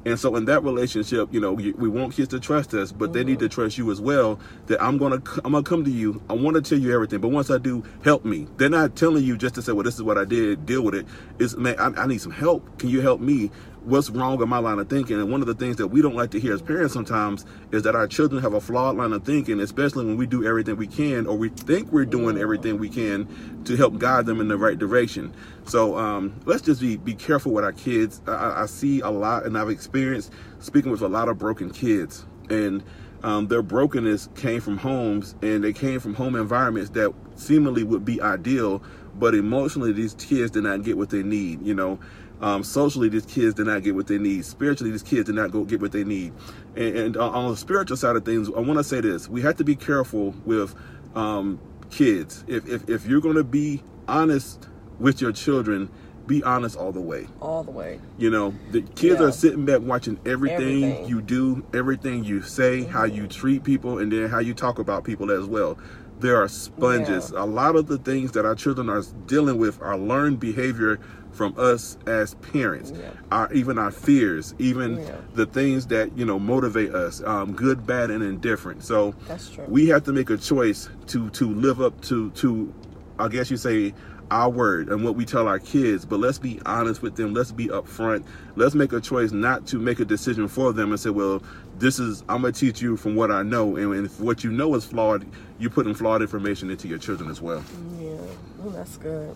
and 0.05 0.19
so 0.19 0.35
in 0.35 0.45
that 0.45 0.63
relationship 0.63 1.29
you 1.33 1.39
know 1.39 1.53
we 1.53 1.71
we 1.73 1.87
want 1.89 2.13
kids 2.13 2.29
to 2.29 2.39
trust 2.39 2.73
us 2.73 2.91
but 2.91 3.13
they 3.13 3.23
need 3.23 3.39
Mm-hmm. 3.39 3.39
to 3.39 3.49
trust 3.49 3.77
you 3.77 3.91
as 3.91 4.01
well 4.01 4.39
that 4.67 4.81
i'm 4.81 4.97
gonna 4.97 5.21
i'm 5.45 5.53
gonna 5.53 5.63
come 5.63 5.83
to 5.85 5.91
you. 5.91 6.21
I 6.29 6.33
want 6.33 6.55
to 6.55 6.61
tell 6.61 6.77
you 6.79 6.93
everything 6.93 7.19
but 7.21 7.29
once 7.29 7.49
i 7.49 7.57
do 7.57 7.83
help 8.03 8.25
me. 8.25 8.47
They're 8.57 8.69
not 8.69 8.95
telling 8.95 9.23
you 9.23 9.37
just 9.37 9.55
to 9.55 9.61
say 9.61 9.71
well 9.71 9.83
this 9.83 9.95
is 9.95 10.03
what 10.03 10.17
i 10.17 10.25
did 10.25 10.65
deal 10.65 10.81
with 10.83 10.95
it. 10.95 11.05
It's 11.39 11.55
man 11.55 11.75
i, 11.79 11.87
I 12.03 12.07
need 12.07 12.21
some 12.21 12.31
help. 12.31 12.77
Can 12.79 12.89
you 12.89 13.01
help 13.01 13.21
me 13.21 13.51
what's 13.83 14.09
wrong 14.09 14.37
with 14.37 14.47
my 14.47 14.57
line 14.59 14.79
of 14.79 14.89
thinking. 14.89 15.17
And 15.19 15.31
one 15.31 15.41
of 15.41 15.47
the 15.47 15.53
things 15.53 15.77
that 15.77 15.87
we 15.87 16.01
don't 16.01 16.15
like 16.15 16.31
to 16.31 16.39
hear 16.39 16.53
as 16.53 16.61
parents 16.61 16.93
sometimes 16.93 17.45
is 17.71 17.83
that 17.83 17.95
our 17.95 18.07
children 18.07 18.41
have 18.41 18.53
a 18.53 18.61
flawed 18.61 18.97
line 18.97 19.13
of 19.13 19.23
thinking 19.23 19.59
especially 19.59 20.05
when 20.05 20.17
we 20.17 20.25
do 20.27 20.45
everything 20.45 20.75
we 20.77 20.87
can 20.87 21.25
or 21.27 21.37
we 21.37 21.49
think 21.49 21.91
we're 21.91 22.05
doing 22.05 22.37
everything 22.37 22.77
we 22.77 22.89
can 22.89 23.27
to 23.65 23.75
help 23.75 23.97
guide 23.97 24.25
them 24.25 24.39
in 24.41 24.47
the 24.47 24.57
right 24.57 24.77
direction. 24.77 25.33
So 25.65 25.97
um, 25.97 26.39
let's 26.45 26.61
just 26.61 26.81
be, 26.81 26.97
be 26.97 27.13
careful 27.15 27.51
with 27.53 27.63
our 27.63 27.73
kids. 27.73 28.21
I- 28.27 28.31
I, 28.41 28.63
I 28.63 28.65
see 28.65 29.01
a 29.01 29.09
lot 29.09 29.45
and 29.45 29.57
i've 29.57 29.69
experienced 29.69 30.31
speaking 30.59 30.91
with 30.91 31.01
a 31.01 31.07
lot 31.07 31.29
of 31.29 31.37
broken 31.37 31.69
kids. 31.71 32.25
And 32.49 32.83
um, 33.23 33.47
their 33.47 33.61
brokenness 33.61 34.29
came 34.35 34.61
from 34.61 34.77
homes 34.77 35.35
and 35.41 35.63
they 35.63 35.73
came 35.73 35.99
from 35.99 36.15
home 36.15 36.35
environments 36.35 36.89
that 36.91 37.13
seemingly 37.35 37.83
would 37.83 38.03
be 38.05 38.21
ideal 38.21 38.81
but 39.15 39.35
emotionally 39.35 39.91
these 39.91 40.13
kids 40.15 40.51
did 40.51 40.63
not 40.63 40.83
get 40.83 40.97
what 40.97 41.09
they 41.09 41.21
need 41.23 41.61
you 41.65 41.73
know 41.75 41.99
um, 42.41 42.63
socially 42.63 43.07
these 43.07 43.25
kids 43.25 43.53
did 43.53 43.67
not 43.67 43.83
get 43.83 43.95
what 43.95 44.07
they 44.07 44.17
need 44.17 44.43
spiritually 44.43 44.91
these 44.91 45.03
kids 45.03 45.25
did 45.27 45.35
not 45.35 45.51
go 45.51 45.63
get 45.63 45.79
what 45.79 45.91
they 45.91 46.03
need 46.03 46.33
and, 46.75 46.95
and 46.97 47.17
uh, 47.17 47.29
on 47.29 47.51
the 47.51 47.57
spiritual 47.57 47.95
side 47.95 48.15
of 48.15 48.25
things 48.25 48.49
i 48.55 48.59
want 48.59 48.77
to 48.77 48.83
say 48.83 48.99
this 48.99 49.27
we 49.29 49.41
have 49.41 49.55
to 49.55 49.63
be 49.63 49.75
careful 49.75 50.31
with 50.45 50.75
um, 51.15 51.59
kids 51.91 52.43
if, 52.47 52.67
if, 52.67 52.89
if 52.89 53.05
you're 53.05 53.21
going 53.21 53.35
to 53.35 53.43
be 53.43 53.81
honest 54.07 54.67
with 54.99 55.21
your 55.21 55.31
children 55.31 55.89
be 56.27 56.43
honest 56.43 56.77
all 56.77 56.91
the 56.91 57.01
way 57.01 57.27
all 57.41 57.63
the 57.63 57.71
way. 57.71 57.99
you 58.17 58.29
know, 58.29 58.53
the 58.71 58.81
kids 58.81 59.19
Yeah. 59.19 59.27
are 59.27 59.31
sitting 59.31 59.65
back 59.65 59.81
watching 59.81 60.17
everything, 60.25 60.83
Everything. 60.83 61.05
you 61.09 61.19
do, 61.21 61.65
everything 61.73 62.23
you 62.23 62.41
say, 62.43 62.83
how 62.83 63.03
you 63.03 63.27
treat 63.27 63.63
people, 63.63 63.97
and 63.97 64.11
then 64.11 64.29
how 64.29 64.39
you 64.39 64.53
talk 64.53 64.77
about 64.79 65.03
people 65.03 65.31
as 65.31 65.45
well. 65.45 65.77
There 66.21 66.37
are 66.41 66.47
sponges. 66.47 67.31
A 67.31 67.45
lot 67.45 67.75
of 67.75 67.87
the 67.87 67.97
things 67.97 68.31
that 68.33 68.45
our 68.45 68.53
children 68.53 68.89
are 68.89 69.01
dealing 69.25 69.57
with 69.57 69.81
are 69.81 69.97
learned 69.97 70.39
behavior 70.39 70.99
from 71.31 71.55
us 71.57 71.97
as 72.05 72.35
parents. 72.35 72.93
Yeah. 72.95 73.09
Our 73.31 73.51
even 73.53 73.79
our 73.79 73.89
fears, 73.89 74.53
even 74.59 74.97
Yeah. 74.97 75.15
the 75.33 75.47
things 75.47 75.87
that 75.87 76.15
you 76.15 76.23
know 76.25 76.37
motivate 76.37 76.93
us, 76.93 77.23
um, 77.25 77.53
good, 77.53 77.87
bad, 77.87 78.11
and 78.11 78.23
indifferent. 78.23 78.83
So 78.83 79.15
That's 79.27 79.49
true. 79.49 79.65
we 79.67 79.87
have 79.87 80.03
to 80.03 80.13
make 80.13 80.29
a 80.29 80.37
choice 80.37 80.89
to 81.07 81.29
to 81.31 81.49
live 81.51 81.81
up 81.81 81.99
to 82.01 82.29
to 82.31 82.71
I 83.17 83.27
guess 83.27 83.49
you 83.49 83.57
say 83.57 83.93
our 84.29 84.49
word 84.49 84.89
and 84.89 85.03
what 85.03 85.15
we 85.15 85.25
tell 85.25 85.47
our 85.47 85.59
kids, 85.59 86.05
but 86.05 86.19
let's 86.19 86.37
be 86.37 86.59
honest 86.67 87.01
with 87.01 87.15
them. 87.15 87.33
Let's 87.33 87.51
be 87.51 87.67
upfront. 87.67 88.23
Let's 88.55 88.75
make 88.75 88.93
a 88.93 89.01
choice 89.01 89.31
not 89.31 89.65
to 89.67 89.77
make 89.79 89.99
a 89.99 90.05
decision 90.05 90.47
for 90.47 90.71
them 90.71 90.91
and 90.91 90.99
say, 90.99 91.09
well, 91.09 91.43
this 91.81 91.99
is, 91.99 92.23
I'm 92.29 92.43
to 92.43 92.51
teach 92.51 92.81
you 92.81 92.95
from 92.95 93.15
what 93.15 93.31
I 93.31 93.43
know. 93.43 93.75
And, 93.75 93.93
and 93.93 94.05
if 94.05 94.19
what 94.19 94.43
you 94.43 94.51
know 94.51 94.75
is 94.75 94.85
flawed, 94.85 95.25
you're 95.59 95.71
putting 95.71 95.93
flawed 95.93 96.21
information 96.21 96.69
into 96.69 96.87
your 96.87 96.99
children 96.99 97.29
as 97.29 97.41
well. 97.41 97.63
Yeah, 97.99 98.17
oh, 98.63 98.69
that's 98.69 98.97
good. 98.97 99.35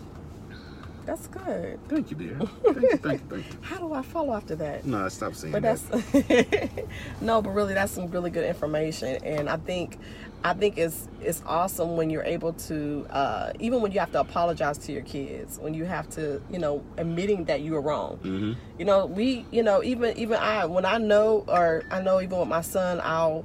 That's 1.06 1.28
good. 1.28 1.78
Thank 1.88 2.10
you, 2.10 2.16
dear. 2.16 2.36
Thank 2.64 2.76
you, 2.82 2.96
thank 2.98 3.20
you, 3.22 3.26
thank 3.30 3.46
you. 3.52 3.58
How 3.62 3.78
do 3.78 3.92
I 3.94 4.02
follow 4.02 4.34
after 4.34 4.56
that? 4.56 4.84
No, 4.84 5.08
stop 5.08 5.34
saying 5.36 5.52
But 5.52 5.62
that. 5.62 5.78
that's 6.12 6.74
no, 7.20 7.40
but 7.40 7.50
really, 7.50 7.74
that's 7.74 7.92
some 7.92 8.10
really 8.10 8.30
good 8.30 8.44
information, 8.44 9.16
and 9.24 9.48
I 9.48 9.56
think, 9.56 9.98
I 10.42 10.52
think 10.52 10.78
it's 10.78 11.08
it's 11.22 11.42
awesome 11.46 11.96
when 11.96 12.10
you're 12.10 12.24
able 12.24 12.54
to, 12.54 13.06
uh, 13.10 13.52
even 13.60 13.80
when 13.82 13.92
you 13.92 14.00
have 14.00 14.10
to 14.12 14.20
apologize 14.20 14.78
to 14.78 14.92
your 14.92 15.02
kids, 15.02 15.58
when 15.60 15.74
you 15.74 15.84
have 15.84 16.08
to, 16.10 16.42
you 16.50 16.58
know, 16.58 16.82
admitting 16.98 17.44
that 17.44 17.60
you 17.60 17.72
were 17.72 17.80
wrong. 17.80 18.16
hmm 18.16 18.52
You 18.78 18.84
know, 18.84 19.06
we, 19.06 19.46
you 19.52 19.62
know, 19.62 19.84
even 19.84 20.16
even 20.18 20.38
I, 20.38 20.64
when 20.66 20.84
I 20.84 20.98
know, 20.98 21.44
or 21.46 21.84
I 21.90 22.02
know, 22.02 22.20
even 22.20 22.38
with 22.40 22.48
my 22.48 22.62
son, 22.62 23.00
I'll, 23.02 23.44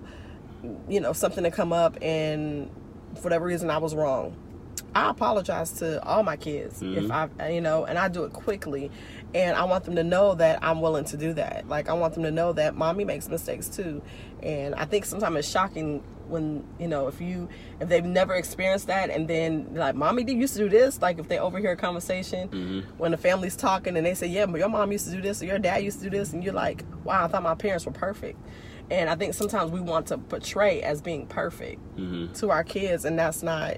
you 0.90 1.00
know, 1.00 1.14
something 1.14 1.44
to 1.44 1.52
come 1.52 1.72
up, 1.74 1.96
and 2.02 2.70
for 3.18 3.22
whatever 3.24 3.46
reason, 3.46 3.70
I 3.70 3.78
was 3.78 3.94
wrong. 3.94 4.36
I 4.94 5.10
apologize 5.10 5.72
to 5.80 6.04
all 6.06 6.24
my 6.24 6.36
kids 6.36 6.82
if 6.82 7.10
I, 7.12 7.50
you 7.50 7.62
know, 7.62 7.86
and 7.86 7.98
I 7.98 8.08
do 8.10 8.24
it 8.26 8.34
quickly, 8.34 8.92
and 9.34 9.56
I 9.56 9.64
want 9.64 9.86
them 9.86 9.96
to 9.96 10.04
know 10.04 10.36
that 10.36 10.60
I'm 10.62 10.82
willing 10.82 11.06
to 11.06 11.18
do 11.18 11.34
that. 11.34 11.68
Like 11.68 11.88
I 11.90 11.94
want 11.94 12.14
them 12.14 12.24
to 12.24 12.32
know 12.32 12.54
that 12.54 12.76
mommy 12.76 13.06
makes 13.06 13.30
mistakes 13.30 13.70
too, 13.70 14.02
and 14.44 14.76
I 14.76 14.86
think 14.86 15.06
sometimes 15.06 15.38
it's 15.38 15.50
shocking 15.50 16.04
when 16.28 16.66
you 16.80 16.88
know 16.88 17.08
if 17.08 17.20
you 17.20 17.50
if 17.82 17.90
they've 17.90 18.06
never 18.06 18.36
experienced 18.36 18.88
that 18.88 19.10
and 19.10 19.28
then 19.28 19.68
like 19.74 19.96
mommy 19.96 20.24
did 20.24 20.38
used 20.38 20.54
to 20.54 20.60
do 20.60 20.70
this. 20.70 21.02
Like 21.02 21.20
if 21.20 21.28
they 21.28 21.40
overhear 21.40 21.72
a 21.72 21.78
conversation 21.78 22.50
when 22.98 23.12
the 23.12 23.18
family's 23.18 23.56
talking 23.56 23.98
and 23.98 24.06
they 24.06 24.14
say 24.14 24.28
yeah 24.28 24.46
but 24.46 24.60
your 24.60 24.70
mom 24.70 24.92
used 24.94 25.06
to 25.08 25.12
do 25.12 25.22
this 25.22 25.42
or 25.42 25.46
your 25.46 25.60
dad 25.60 25.84
used 25.84 26.00
to 26.00 26.10
do 26.10 26.18
this 26.18 26.32
and 26.34 26.44
you're 26.44 26.54
like 26.54 26.84
wow 27.04 27.26
I 27.26 27.28
thought 27.28 27.44
my 27.44 27.56
parents 27.56 27.86
were 27.86 27.92
perfect. 27.92 28.40
And 28.90 29.10
I 29.10 29.16
think 29.16 29.34
sometimes 29.34 29.72
we 29.72 29.80
want 29.80 30.08
to 30.08 30.18
portray 30.18 30.82
as 30.82 31.02
being 31.02 31.28
perfect 31.28 31.82
hmm 31.96 32.28
to 32.34 32.50
our 32.50 32.64
kids 32.64 33.04
and 33.04 33.20
that's 33.20 33.44
not 33.44 33.78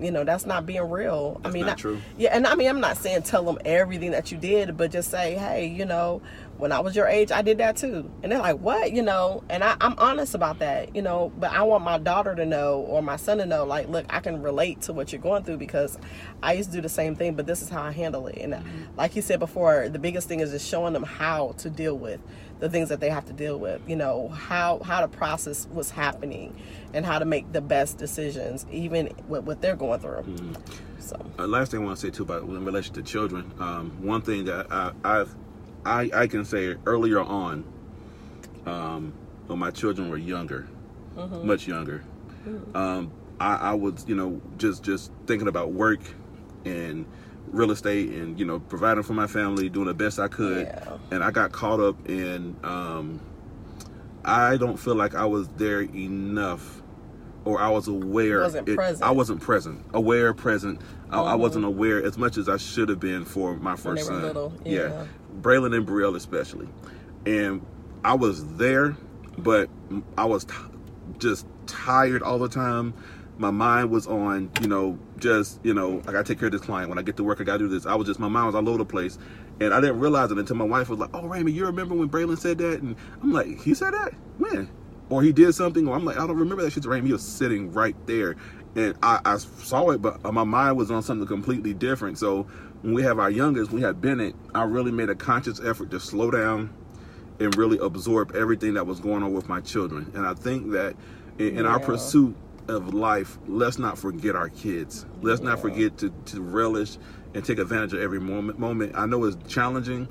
you 0.00 0.10
know 0.10 0.24
that's 0.24 0.46
not 0.46 0.66
being 0.66 0.88
real 0.88 1.40
i 1.44 1.50
mean 1.50 1.66
not 1.66 1.78
true. 1.78 2.00
yeah 2.16 2.30
and 2.32 2.46
i 2.46 2.54
mean 2.54 2.68
i'm 2.68 2.80
not 2.80 2.96
saying 2.96 3.22
tell 3.22 3.44
them 3.44 3.58
everything 3.64 4.10
that 4.10 4.32
you 4.32 4.38
did 4.38 4.76
but 4.76 4.90
just 4.90 5.10
say 5.10 5.34
hey 5.34 5.66
you 5.66 5.84
know 5.84 6.20
when 6.60 6.72
i 6.72 6.78
was 6.78 6.94
your 6.94 7.06
age 7.06 7.32
i 7.32 7.42
did 7.42 7.58
that 7.58 7.76
too. 7.76 8.10
And 8.22 8.30
they're 8.30 8.38
like 8.38 8.58
what? 8.58 8.92
You 8.92 9.02
know? 9.02 9.42
And 9.48 9.64
I, 9.64 9.76
i'm 9.80 9.94
honest 9.98 10.34
about 10.34 10.58
that 10.60 10.94
you 10.94 11.02
know? 11.02 11.32
But 11.38 11.52
i 11.52 11.62
want 11.62 11.84
my 11.84 11.98
daughter 11.98 12.34
to 12.34 12.46
know 12.46 12.80
or 12.80 13.02
my 13.02 13.16
son 13.16 13.38
to 13.38 13.46
know 13.46 13.64
like 13.64 13.88
look 13.88 14.06
i 14.10 14.20
can 14.20 14.42
relate 14.42 14.82
to 14.82 14.92
what 14.92 15.12
you're 15.12 15.22
going 15.22 15.44
through 15.44 15.56
because 15.56 15.98
i 16.42 16.52
used 16.52 16.70
to 16.70 16.76
do 16.76 16.82
the 16.82 16.88
same 16.88 17.16
thing 17.16 17.34
but 17.34 17.46
this 17.46 17.62
is 17.62 17.68
how 17.68 17.82
i 17.82 17.90
handle 17.92 18.26
it. 18.26 18.38
And 18.38 18.62
like 18.96 19.16
you 19.16 19.22
said 19.22 19.38
before 19.38 19.88
the 19.88 19.98
biggest 19.98 20.28
thing 20.28 20.40
is 20.40 20.50
just 20.50 20.68
showing 20.68 20.92
them 20.92 21.04
how 21.04 21.54
to 21.58 21.70
deal 21.70 21.96
with 21.96 22.20
the 22.58 22.68
things 22.68 22.90
that 22.90 23.00
they 23.00 23.08
have 23.08 23.24
to 23.26 23.32
deal 23.32 23.58
with 23.58 23.80
you 23.86 23.96
know? 23.96 24.28
How 24.28 24.80
how 24.80 25.00
to 25.00 25.08
process 25.08 25.66
what's 25.70 25.90
happening 25.90 26.54
and 26.92 27.06
how 27.06 27.18
to 27.18 27.24
make 27.24 27.52
the 27.52 27.60
best 27.60 27.98
decisions 27.98 28.66
even 28.70 29.10
with 29.28 29.44
what 29.44 29.60
they're 29.60 29.76
going 29.76 30.00
through. 30.00 30.24
So. 30.98 31.16
Uh, 31.38 31.46
last 31.46 31.70
thing 31.70 31.80
I 31.80 31.84
want 31.84 31.98
to 31.98 32.06
say 32.06 32.10
too 32.10 32.22
about 32.22 32.42
in 32.42 32.64
relation 32.64 32.94
to 32.94 33.02
children, 33.02 33.52
um, 33.58 33.90
one 34.02 34.22
thing 34.22 34.44
that 34.44 34.70
I, 34.70 34.92
I've 35.04 35.34
I, 35.84 36.10
I 36.14 36.26
can 36.26 36.44
say 36.44 36.76
earlier 36.86 37.20
on, 37.20 37.64
um, 38.66 39.12
when 39.46 39.58
my 39.58 39.70
children 39.70 40.10
were 40.10 40.18
younger, 40.18 40.68
much 41.42 41.66
younger, 41.66 42.02
um, 42.74 43.10
I, 43.40 43.56
I 43.56 43.74
was 43.74 44.04
you 44.06 44.14
know 44.14 44.40
just 44.58 44.82
just 44.82 45.10
thinking 45.26 45.48
about 45.48 45.72
work 45.72 46.00
and 46.64 47.06
real 47.48 47.70
estate 47.70 48.10
and 48.10 48.38
you 48.38 48.44
know 48.44 48.60
providing 48.60 49.02
for 49.02 49.14
my 49.14 49.26
family, 49.26 49.68
doing 49.68 49.86
the 49.86 49.94
best 49.94 50.18
I 50.18 50.28
could, 50.28 50.66
Yeah. 50.66 50.98
and 51.10 51.24
I 51.24 51.30
got 51.30 51.52
caught 51.52 51.80
up 51.80 52.08
in. 52.08 52.56
Um, 52.62 53.20
I 54.24 54.58
don't 54.58 54.76
feel 54.76 54.94
like 54.94 55.14
I 55.14 55.24
was 55.24 55.48
there 55.56 55.80
enough, 55.80 56.82
or 57.46 57.58
I 57.58 57.70
was 57.70 57.88
aware. 57.88 58.40
Wasn't 58.42 58.66
present. 58.66 59.02
I 59.02 59.10
wasn't 59.12 59.40
present, 59.40 59.84
aware, 59.94 60.34
present. 60.34 60.80
I, 61.10 61.20
I 61.22 61.34
wasn't 61.34 61.64
aware 61.64 62.04
as 62.04 62.18
much 62.18 62.36
as 62.36 62.48
I 62.48 62.58
should 62.58 62.90
have 62.90 63.00
been 63.00 63.24
for 63.24 63.56
my 63.56 63.74
first 63.76 63.84
When 63.84 63.94
they 63.96 64.02
were 64.02 64.06
son. 64.06 64.22
little, 64.22 64.52
yeah. 64.64 65.06
Braylon 65.40 65.76
and 65.76 65.86
Brielle 65.86 66.16
especially, 66.16 66.68
and 67.26 67.64
I 68.04 68.14
was 68.14 68.46
there, 68.56 68.96
but 69.38 69.68
I 70.16 70.24
was 70.24 70.44
t- 70.44 70.54
just 71.18 71.46
tired 71.66 72.22
all 72.22 72.38
the 72.38 72.48
time. 72.48 72.94
My 73.38 73.50
mind 73.50 73.90
was 73.90 74.06
on, 74.06 74.50
you 74.60 74.68
know, 74.68 74.98
just 75.18 75.60
you 75.64 75.74
know, 75.74 76.00
I 76.06 76.12
gotta 76.12 76.24
take 76.24 76.38
care 76.38 76.46
of 76.46 76.52
this 76.52 76.60
client. 76.60 76.88
When 76.88 76.98
I 76.98 77.02
get 77.02 77.16
to 77.16 77.24
work, 77.24 77.40
I 77.40 77.44
gotta 77.44 77.58
do 77.58 77.68
this. 77.68 77.86
I 77.86 77.94
was 77.94 78.06
just 78.06 78.20
my 78.20 78.28
mind 78.28 78.46
was 78.46 78.54
all 78.54 78.68
over 78.68 78.78
the 78.78 78.84
place, 78.84 79.18
and 79.60 79.72
I 79.72 79.80
didn't 79.80 80.00
realize 80.00 80.30
it 80.30 80.38
until 80.38 80.56
my 80.56 80.64
wife 80.64 80.88
was 80.88 80.98
like, 80.98 81.10
"Oh, 81.14 81.26
Raymond, 81.26 81.56
you 81.56 81.66
remember 81.66 81.94
when 81.94 82.08
Braylon 82.08 82.38
said 82.38 82.58
that?" 82.58 82.80
And 82.80 82.96
I'm 83.22 83.32
like, 83.32 83.60
"He 83.60 83.74
said 83.74 83.94
that 83.94 84.12
when?" 84.38 84.68
Or 85.08 85.22
he 85.22 85.32
did 85.32 85.54
something, 85.54 85.88
or 85.88 85.96
I'm 85.96 86.04
like, 86.04 86.18
I 86.18 86.26
don't 86.26 86.36
remember 86.36 86.62
that 86.62 86.72
shit. 86.72 86.84
Raymond, 86.84 87.08
he 87.08 87.12
was 87.12 87.22
sitting 87.22 87.72
right 87.72 87.96
there, 88.06 88.36
and 88.76 88.94
I, 89.02 89.20
I 89.24 89.38
saw 89.38 89.90
it, 89.90 90.00
but 90.00 90.22
my 90.32 90.44
mind 90.44 90.76
was 90.76 90.90
on 90.90 91.02
something 91.02 91.26
completely 91.26 91.74
different. 91.74 92.16
So 92.16 92.46
when 92.82 92.94
we 92.94 93.02
have 93.02 93.18
our 93.18 93.30
youngest, 93.30 93.70
we 93.70 93.82
had 93.82 94.00
Bennett. 94.00 94.34
I 94.54 94.62
really 94.64 94.92
made 94.92 95.10
a 95.10 95.14
conscious 95.14 95.60
effort 95.60 95.90
to 95.90 96.00
slow 96.00 96.30
down 96.30 96.72
and 97.38 97.56
really 97.56 97.78
absorb 97.78 98.34
everything 98.34 98.74
that 98.74 98.86
was 98.86 99.00
going 99.00 99.22
on 99.22 99.32
with 99.32 99.48
my 99.48 99.60
children. 99.60 100.10
And 100.14 100.26
I 100.26 100.34
think 100.34 100.72
that 100.72 100.94
in, 101.38 101.58
in 101.58 101.66
our 101.66 101.80
pursuit 101.80 102.36
of 102.68 102.94
life, 102.94 103.38
let's 103.48 103.78
not 103.78 103.98
forget 103.98 104.36
our 104.36 104.48
kids. 104.50 105.06
Let's 105.22 105.40
not 105.40 105.58
forget 105.60 105.98
to, 105.98 106.10
to 106.26 106.40
relish 106.40 106.96
and 107.34 107.44
take 107.44 107.58
advantage 107.58 107.92
of 107.94 108.00
every 108.00 108.20
moment. 108.20 108.58
Moment. 108.58 108.92
I 108.94 109.06
know 109.06 109.24
it's 109.24 109.36
challenging. 109.52 110.08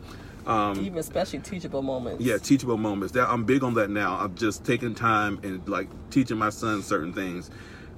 Um, 0.47 0.79
Even 0.83 0.97
especially 0.97 1.39
teachable 1.39 1.83
moments. 1.83 2.23
yeah, 2.23 2.37
teachable 2.37 2.77
moments. 2.77 3.13
That 3.13 3.29
I'm 3.29 3.43
big 3.43 3.63
on 3.63 3.75
that 3.75 3.89
now. 3.89 4.17
I'm 4.17 4.33
just 4.35 4.65
taking 4.65 4.95
time 4.95 5.39
and 5.43 5.67
like 5.67 5.87
teaching 6.09 6.37
my 6.37 6.49
son 6.49 6.81
certain 6.81 7.13
things. 7.13 7.51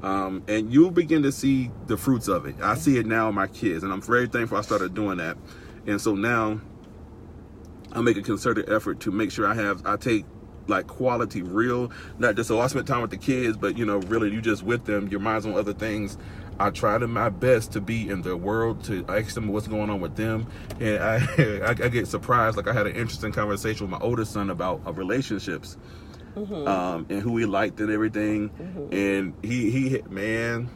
Um, 0.03 0.43
and 0.47 0.73
you'll 0.73 0.91
begin 0.91 1.21
to 1.23 1.31
see 1.31 1.69
the 1.85 1.95
fruits 1.95 2.27
of 2.27 2.45
it. 2.45 2.55
I 2.61 2.75
see 2.75 2.97
it 2.97 3.05
now 3.05 3.29
in 3.29 3.35
my 3.35 3.47
kids, 3.47 3.83
and 3.83 3.93
I'm 3.93 4.01
very 4.01 4.27
thankful 4.27 4.57
I 4.57 4.61
started 4.61 4.93
doing 4.93 5.17
that. 5.17 5.37
And 5.85 6.01
so 6.01 6.15
now 6.15 6.59
I 7.93 8.01
make 8.01 8.17
a 8.17 8.21
concerted 8.21 8.69
effort 8.69 8.99
to 9.01 9.11
make 9.11 9.31
sure 9.31 9.47
I 9.47 9.53
have 9.53 9.85
I 9.85 9.97
take 9.97 10.25
like 10.67 10.87
quality 10.87 11.41
real. 11.41 11.91
Not 12.17 12.35
just 12.35 12.47
so 12.47 12.59
I 12.59 12.67
spend 12.67 12.87
time 12.87 13.01
with 13.01 13.11
the 13.11 13.17
kids 13.17 13.57
but 13.57 13.77
you 13.77 13.85
know 13.85 13.97
really 13.97 14.31
you 14.31 14.41
just 14.41 14.63
with 14.63 14.85
them 14.85 15.07
your 15.09 15.19
mind's 15.19 15.45
on 15.45 15.53
other 15.53 15.73
things. 15.73 16.17
I 16.59 16.69
try 16.69 16.97
to 16.99 17.07
my 17.07 17.29
best 17.29 17.71
to 17.73 17.81
be 17.81 18.07
in 18.07 18.21
their 18.21 18.37
world 18.37 18.83
to 18.83 19.03
ask 19.09 19.33
them 19.33 19.47
what's 19.47 19.67
going 19.67 19.89
on 19.89 19.99
with 19.99 20.15
them. 20.15 20.47
And 20.79 21.03
I 21.03 21.17
I, 21.65 21.69
I 21.69 21.89
get 21.89 22.07
surprised. 22.07 22.57
Like 22.57 22.67
I 22.67 22.73
had 22.73 22.87
an 22.87 22.95
interesting 22.95 23.31
conversation 23.31 23.89
with 23.89 23.99
my 23.99 24.05
oldest 24.05 24.33
son 24.33 24.49
about 24.49 24.81
uh, 24.85 24.93
relationships 24.93 25.77
um, 26.35 27.05
and 27.09 27.21
who 27.21 27.37
he 27.37 27.45
liked 27.45 27.79
and 27.79 27.91
everything. 27.91 28.51
And 28.91 29.33
he 29.43 29.69
he 29.71 30.01
man 30.09 30.69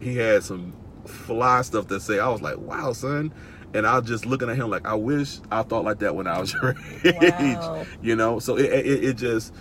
he 0.00 0.16
had 0.16 0.42
some 0.44 0.76
fly 1.06 1.62
stuff 1.62 1.86
to 1.88 2.00
say. 2.00 2.18
I 2.18 2.28
was 2.28 2.42
like 2.42 2.58
wow 2.58 2.92
son. 2.92 3.32
And 3.74 3.86
I 3.86 3.98
was 3.98 4.08
just 4.08 4.24
looking 4.24 4.48
at 4.48 4.56
him 4.56 4.70
like 4.70 4.86
I 4.86 4.94
wish 4.94 5.38
I 5.50 5.62
thought 5.62 5.84
like 5.84 5.98
that 5.98 6.14
when 6.14 6.26
I 6.26 6.40
was 6.40 6.52
your 6.62 6.74
Wow. 7.04 7.82
age 7.84 7.88
you 8.02 8.16
know? 8.16 8.38
So 8.38 8.56
it 8.56 8.66
it, 8.66 9.04
it 9.04 9.14
just 9.16 9.52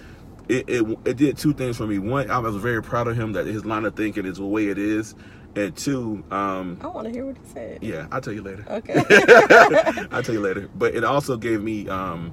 it, 0.48 0.70
it 0.70 1.00
it 1.06 1.18
did 1.18 1.38
two 1.38 1.54
things 1.54 1.76
for 1.78 1.86
me. 1.88 2.00
One 2.00 2.30
I 2.32 2.40
was 2.40 2.56
very 2.56 2.82
proud 2.82 3.08
of 3.08 3.18
him 3.18 3.34
that 3.34 3.46
his 3.46 3.66
line 3.66 3.84
of 3.86 3.96
thinking 3.96 4.26
is 4.26 4.38
the 4.38 4.46
way 4.46 4.68
it 4.68 4.78
is. 4.78 5.14
And 5.56 5.76
two 5.76 6.24
um 6.32 6.78
I 6.82 6.88
want 6.88 7.08
to 7.08 7.12
hear 7.12 7.26
what 7.26 7.38
he 7.38 7.46
said. 7.52 7.80
yeah 7.82 8.08
I'll 8.12 8.22
tell 8.22 8.34
you 8.34 8.44
later. 8.44 8.64
Okay. 8.70 8.94
I'll 10.12 10.24
tell 10.24 10.36
you 10.36 10.42
later. 10.42 10.70
But 10.76 10.96
it 10.96 11.04
also 11.04 11.36
gave 11.36 11.62
me, 11.62 11.90
um, 11.90 12.32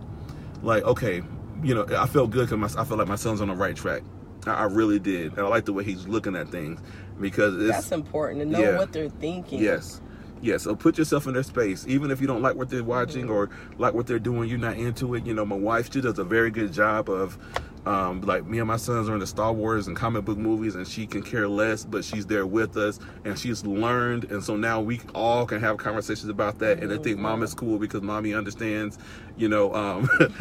like, 0.62 0.82
okay, 0.84 1.23
you 1.64 1.75
know, 1.75 1.87
I 1.97 2.06
felt 2.06 2.30
good 2.30 2.49
because 2.49 2.76
I 2.76 2.85
felt 2.85 2.99
like 2.99 3.09
my 3.09 3.16
son's 3.16 3.40
on 3.40 3.49
the 3.49 3.54
right 3.56 3.75
track. 3.75 4.02
I, 4.47 4.52
I 4.52 4.64
really 4.64 4.99
did. 4.99 5.33
And 5.33 5.40
I 5.40 5.49
like 5.49 5.64
the 5.64 5.73
way 5.73 5.85
he's 5.85 6.06
looking 6.06 6.37
at 6.37 6.49
things 6.50 6.80
because 7.21 7.56
it's 7.56 7.71
That's 7.73 7.92
important 7.92 8.40
to 8.40 8.47
know 8.47 8.61
Yeah. 8.61 8.78
what 8.78 8.92
they're 8.92 9.09
thinking. 9.09 9.61
yes. 9.62 10.00
Yes, 10.42 10.64
so 10.64 10.76
put 10.76 10.99
yourself 10.99 11.26
in 11.26 11.33
their 11.33 11.42
space. 11.42 11.87
Even 11.88 12.11
if 12.11 12.21
you 12.21 12.26
don't 12.26 12.42
like 12.42 12.54
what 12.54 12.68
they're 12.68 12.85
watching 12.85 13.30
or 13.30 13.49
like 13.78 13.94
what 13.94 14.06
they're 14.06 14.18
doing, 14.18 14.47
you're 14.50 14.59
not 14.59 14.76
into 14.76 15.14
it. 15.14 15.25
You 15.25 15.33
know, 15.33 15.47
my 15.47 15.56
wife, 15.56 15.90
she 15.90 16.02
does 16.02 16.18
a 16.18 16.25
very 16.25 16.50
good 16.50 16.71
job 16.71 17.09
of, 17.09 17.38
um, 17.87 18.21
like, 18.21 18.44
me 18.44 18.59
and 18.59 18.68
my 18.68 18.76
sons 18.76 19.09
are 19.09 19.14
into 19.14 19.26
Star 19.26 19.54
Wars 19.54 19.87
and 19.87 19.97
comic 19.97 20.26
book 20.26 20.37
movies, 20.37 20.75
and 20.75 20.87
she 20.87 21.06
can 21.06 21.23
care 21.23 21.49
less, 21.49 21.87
but 21.87 22.04
she's 22.04 22.26
there 22.26 22.44
with 22.47 22.76
us, 22.76 22.99
and 23.25 23.38
she's 23.38 23.64
learned. 23.64 24.25
And 24.30 24.44
so 24.44 24.54
now 24.54 24.83
we 24.83 25.00
all 25.14 25.47
can 25.47 25.61
have 25.61 25.78
conversations 25.78 26.28
about 26.28 26.59
that. 26.59 26.83
And 26.83 26.92
I 26.92 26.99
think 26.99 27.18
mom 27.18 27.42
is 27.42 27.54
cool 27.54 27.78
because 27.78 28.02
mommy 28.02 28.35
understands, 28.35 28.99
you 29.37 29.49
know, 29.49 29.75
um, 29.75 30.09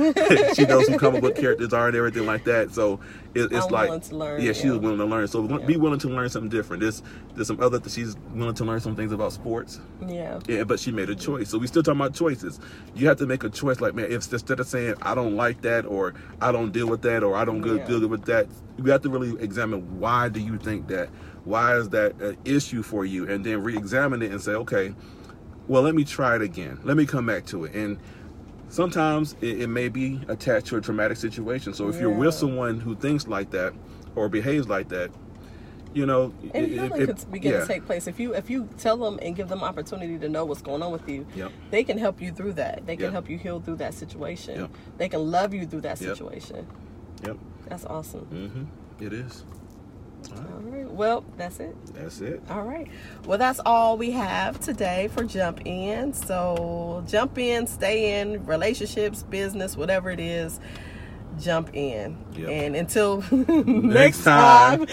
she 0.56 0.66
knows 0.66 0.88
who 0.88 0.98
comic 1.00 1.22
book 1.22 1.36
characters 1.36 1.74
are 1.74 1.88
and 1.88 1.98
everything 1.98 2.26
like 2.26 2.44
that. 2.44 2.72
So 2.72 3.00
it, 3.34 3.52
it's 3.52 3.66
I'm 3.66 3.72
like, 3.72 3.88
willing 3.90 4.02
to 4.02 4.16
learn, 4.16 4.42
yeah, 4.42 4.54
she 4.54 4.66
yeah. 4.66 4.72
was 4.74 4.80
willing 4.82 5.00
to 5.00 5.06
learn. 5.06 5.28
So 5.28 5.48
Yeah. 5.48 5.66
be 5.66 5.78
willing 5.78 6.00
to 6.00 6.10
learn 6.10 6.30
something 6.30 6.50
different. 6.50 6.82
There's, 6.82 7.02
there's 7.34 7.48
some 7.48 7.60
other, 7.60 7.82
she's 7.90 8.16
willing 8.34 8.54
to 8.56 8.64
learn 8.66 8.80
some 8.82 8.96
things 8.96 9.12
about 9.12 9.34
sports. 9.34 9.80
Yeah. 10.08 10.40
Yeah, 10.48 10.64
but 10.64 10.80
she 10.80 10.92
made 10.92 11.10
a 11.10 11.16
choice. 11.16 11.50
So 11.50 11.58
we 11.58 11.66
still 11.68 11.82
talking 11.82 12.00
about 12.00 12.14
choices. 12.14 12.60
You 12.94 13.08
have 13.08 13.18
to 13.18 13.26
make 13.26 13.44
a 13.44 13.50
choice. 13.50 13.82
Like, 13.82 13.96
man, 13.96 14.12
if 14.12 14.32
instead 14.32 14.60
of 14.60 14.68
saying 14.68 14.96
I 15.02 15.16
don't 15.16 15.36
like 15.36 15.62
that, 15.64 15.86
or 15.86 16.14
I 16.40 16.52
don't 16.52 16.72
deal 16.72 16.88
with 16.88 17.02
that, 17.02 17.24
or 17.24 17.36
I 17.36 17.46
don't 17.46 17.66
Yeah. 17.66 17.84
good 17.86 18.06
with 18.10 18.26
that, 18.26 18.48
you 18.78 18.92
have 18.92 19.02
to 19.02 19.10
really 19.10 19.42
examine 19.44 20.00
why 20.00 20.30
do 20.30 20.40
you 20.40 20.58
think 20.60 20.88
that? 20.90 21.10
Why 21.46 21.76
is 21.78 21.90
that 21.90 22.20
an 22.22 22.38
issue 22.46 22.84
for 22.84 23.06
you? 23.06 23.28
And 23.28 23.44
then 23.44 23.64
re-examine 23.64 24.22
it 24.22 24.32
and 24.32 24.40
say, 24.42 24.52
okay, 24.54 24.94
well, 25.68 25.82
let 25.82 25.96
me 25.96 26.04
try 26.04 26.36
it 26.36 26.42
again. 26.42 26.80
Let 26.84 26.96
me 26.98 27.06
come 27.06 27.26
back 27.26 27.46
to 27.48 27.66
it. 27.66 27.74
And 27.74 27.98
sometimes 28.74 29.36
it, 29.42 29.62
it 29.62 29.68
may 29.68 29.88
be 29.88 30.20
attached 30.28 30.66
to 30.68 30.78
a 30.78 30.82
traumatic 30.82 31.18
situation. 31.18 31.74
So 31.74 31.88
if 31.90 32.00
you're 32.00 32.10
with 32.10 32.34
someone 32.34 32.80
who 32.80 32.96
thinks 32.96 33.28
like 33.28 33.52
that 33.52 33.74
or 34.16 34.28
behaves 34.30 34.68
like 34.68 34.90
that, 34.90 35.12
you 35.94 36.08
know, 36.08 36.34
And 36.56 36.66
it- 36.66 36.70
healing 36.72 37.02
it- 37.04 37.06
could 37.06 37.32
begin 37.32 37.52
yeah. 37.54 37.60
to 37.62 37.68
take 37.68 37.86
place 37.86 38.08
if 38.08 38.20
you 38.20 38.34
if 38.34 38.50
you 38.50 38.68
tell 38.80 38.98
them 38.98 39.20
and 39.22 39.36
give 39.36 39.48
them 39.48 39.62
opportunity 39.62 40.18
to 40.18 40.28
know 40.28 40.44
what's 40.44 40.64
going 40.64 40.82
on 40.82 40.92
with 40.92 41.08
you. 41.08 41.28
Yep. 41.36 41.52
They 41.70 41.84
can 41.84 42.00
help 42.00 42.20
you 42.20 42.32
through 42.32 42.54
that. 42.54 42.88
They 42.88 42.96
can 42.96 43.06
Yep. 43.06 43.12
help 43.14 43.30
you 43.30 43.38
heal 43.38 43.60
through 43.60 43.76
that 43.76 43.94
situation. 43.94 44.60
Yep. 44.62 44.70
They 44.98 45.08
can 45.10 45.30
love 45.30 45.54
you 45.54 45.68
through 45.68 45.82
that 45.82 46.00
situation. 46.00 46.66
Yep. 47.24 47.38
That's 47.68 47.86
awesome. 47.86 48.26
hmm 48.26 49.04
It 49.06 49.14
is. 49.14 49.46
All 50.32 50.38
right. 50.38 50.50
All 50.54 50.60
right. 50.72 50.92
Well, 50.92 51.24
that's 51.38 51.60
it. 51.60 51.76
That's 51.94 52.22
it. 52.22 52.42
All 52.50 52.64
right. 52.64 52.88
Well, 53.26 53.38
that's 53.38 53.60
all 53.66 53.98
we 53.98 54.12
have 54.12 54.60
today 54.60 55.10
for 55.14 55.24
Jump 55.24 55.62
In. 55.66 56.14
So, 56.14 57.04
jump 57.08 57.38
in, 57.38 57.68
stay 57.68 58.22
in, 58.22 58.46
relationships, 58.46 59.24
business, 59.24 59.76
whatever 59.76 60.10
it 60.12 60.20
is, 60.20 60.60
jump 61.40 61.72
in. 61.74 62.18
Yep. 62.36 62.50
And 62.50 62.76
until 62.76 63.22
Next 63.32 64.20
next 64.20 64.24
time. 64.24 64.86
time, 64.86 64.88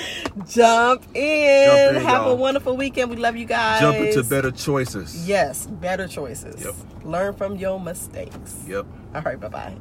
jump 0.48 1.04
in. 1.14 1.66
Jump 1.68 1.96
in, 1.96 2.02
have 2.02 2.22
a 2.22 2.24
y'all. 2.26 2.36
wonderful 2.36 2.76
weekend. 2.76 3.10
We 3.10 3.16
love 3.16 3.36
you 3.36 3.44
guys. 3.46 3.80
Jump 3.80 3.98
into 3.98 4.24
better 4.24 4.50
choices. 4.50 5.28
Yes, 5.28 5.66
better 5.66 6.08
choices. 6.08 6.64
Yep. 6.64 6.74
Learn 7.04 7.34
from 7.34 7.56
your 7.56 7.78
mistakes. 7.80 8.64
Yep. 8.66 8.86
All 9.14 9.22
right. 9.22 9.38
Bye 9.38 9.48
bye. 9.48 9.76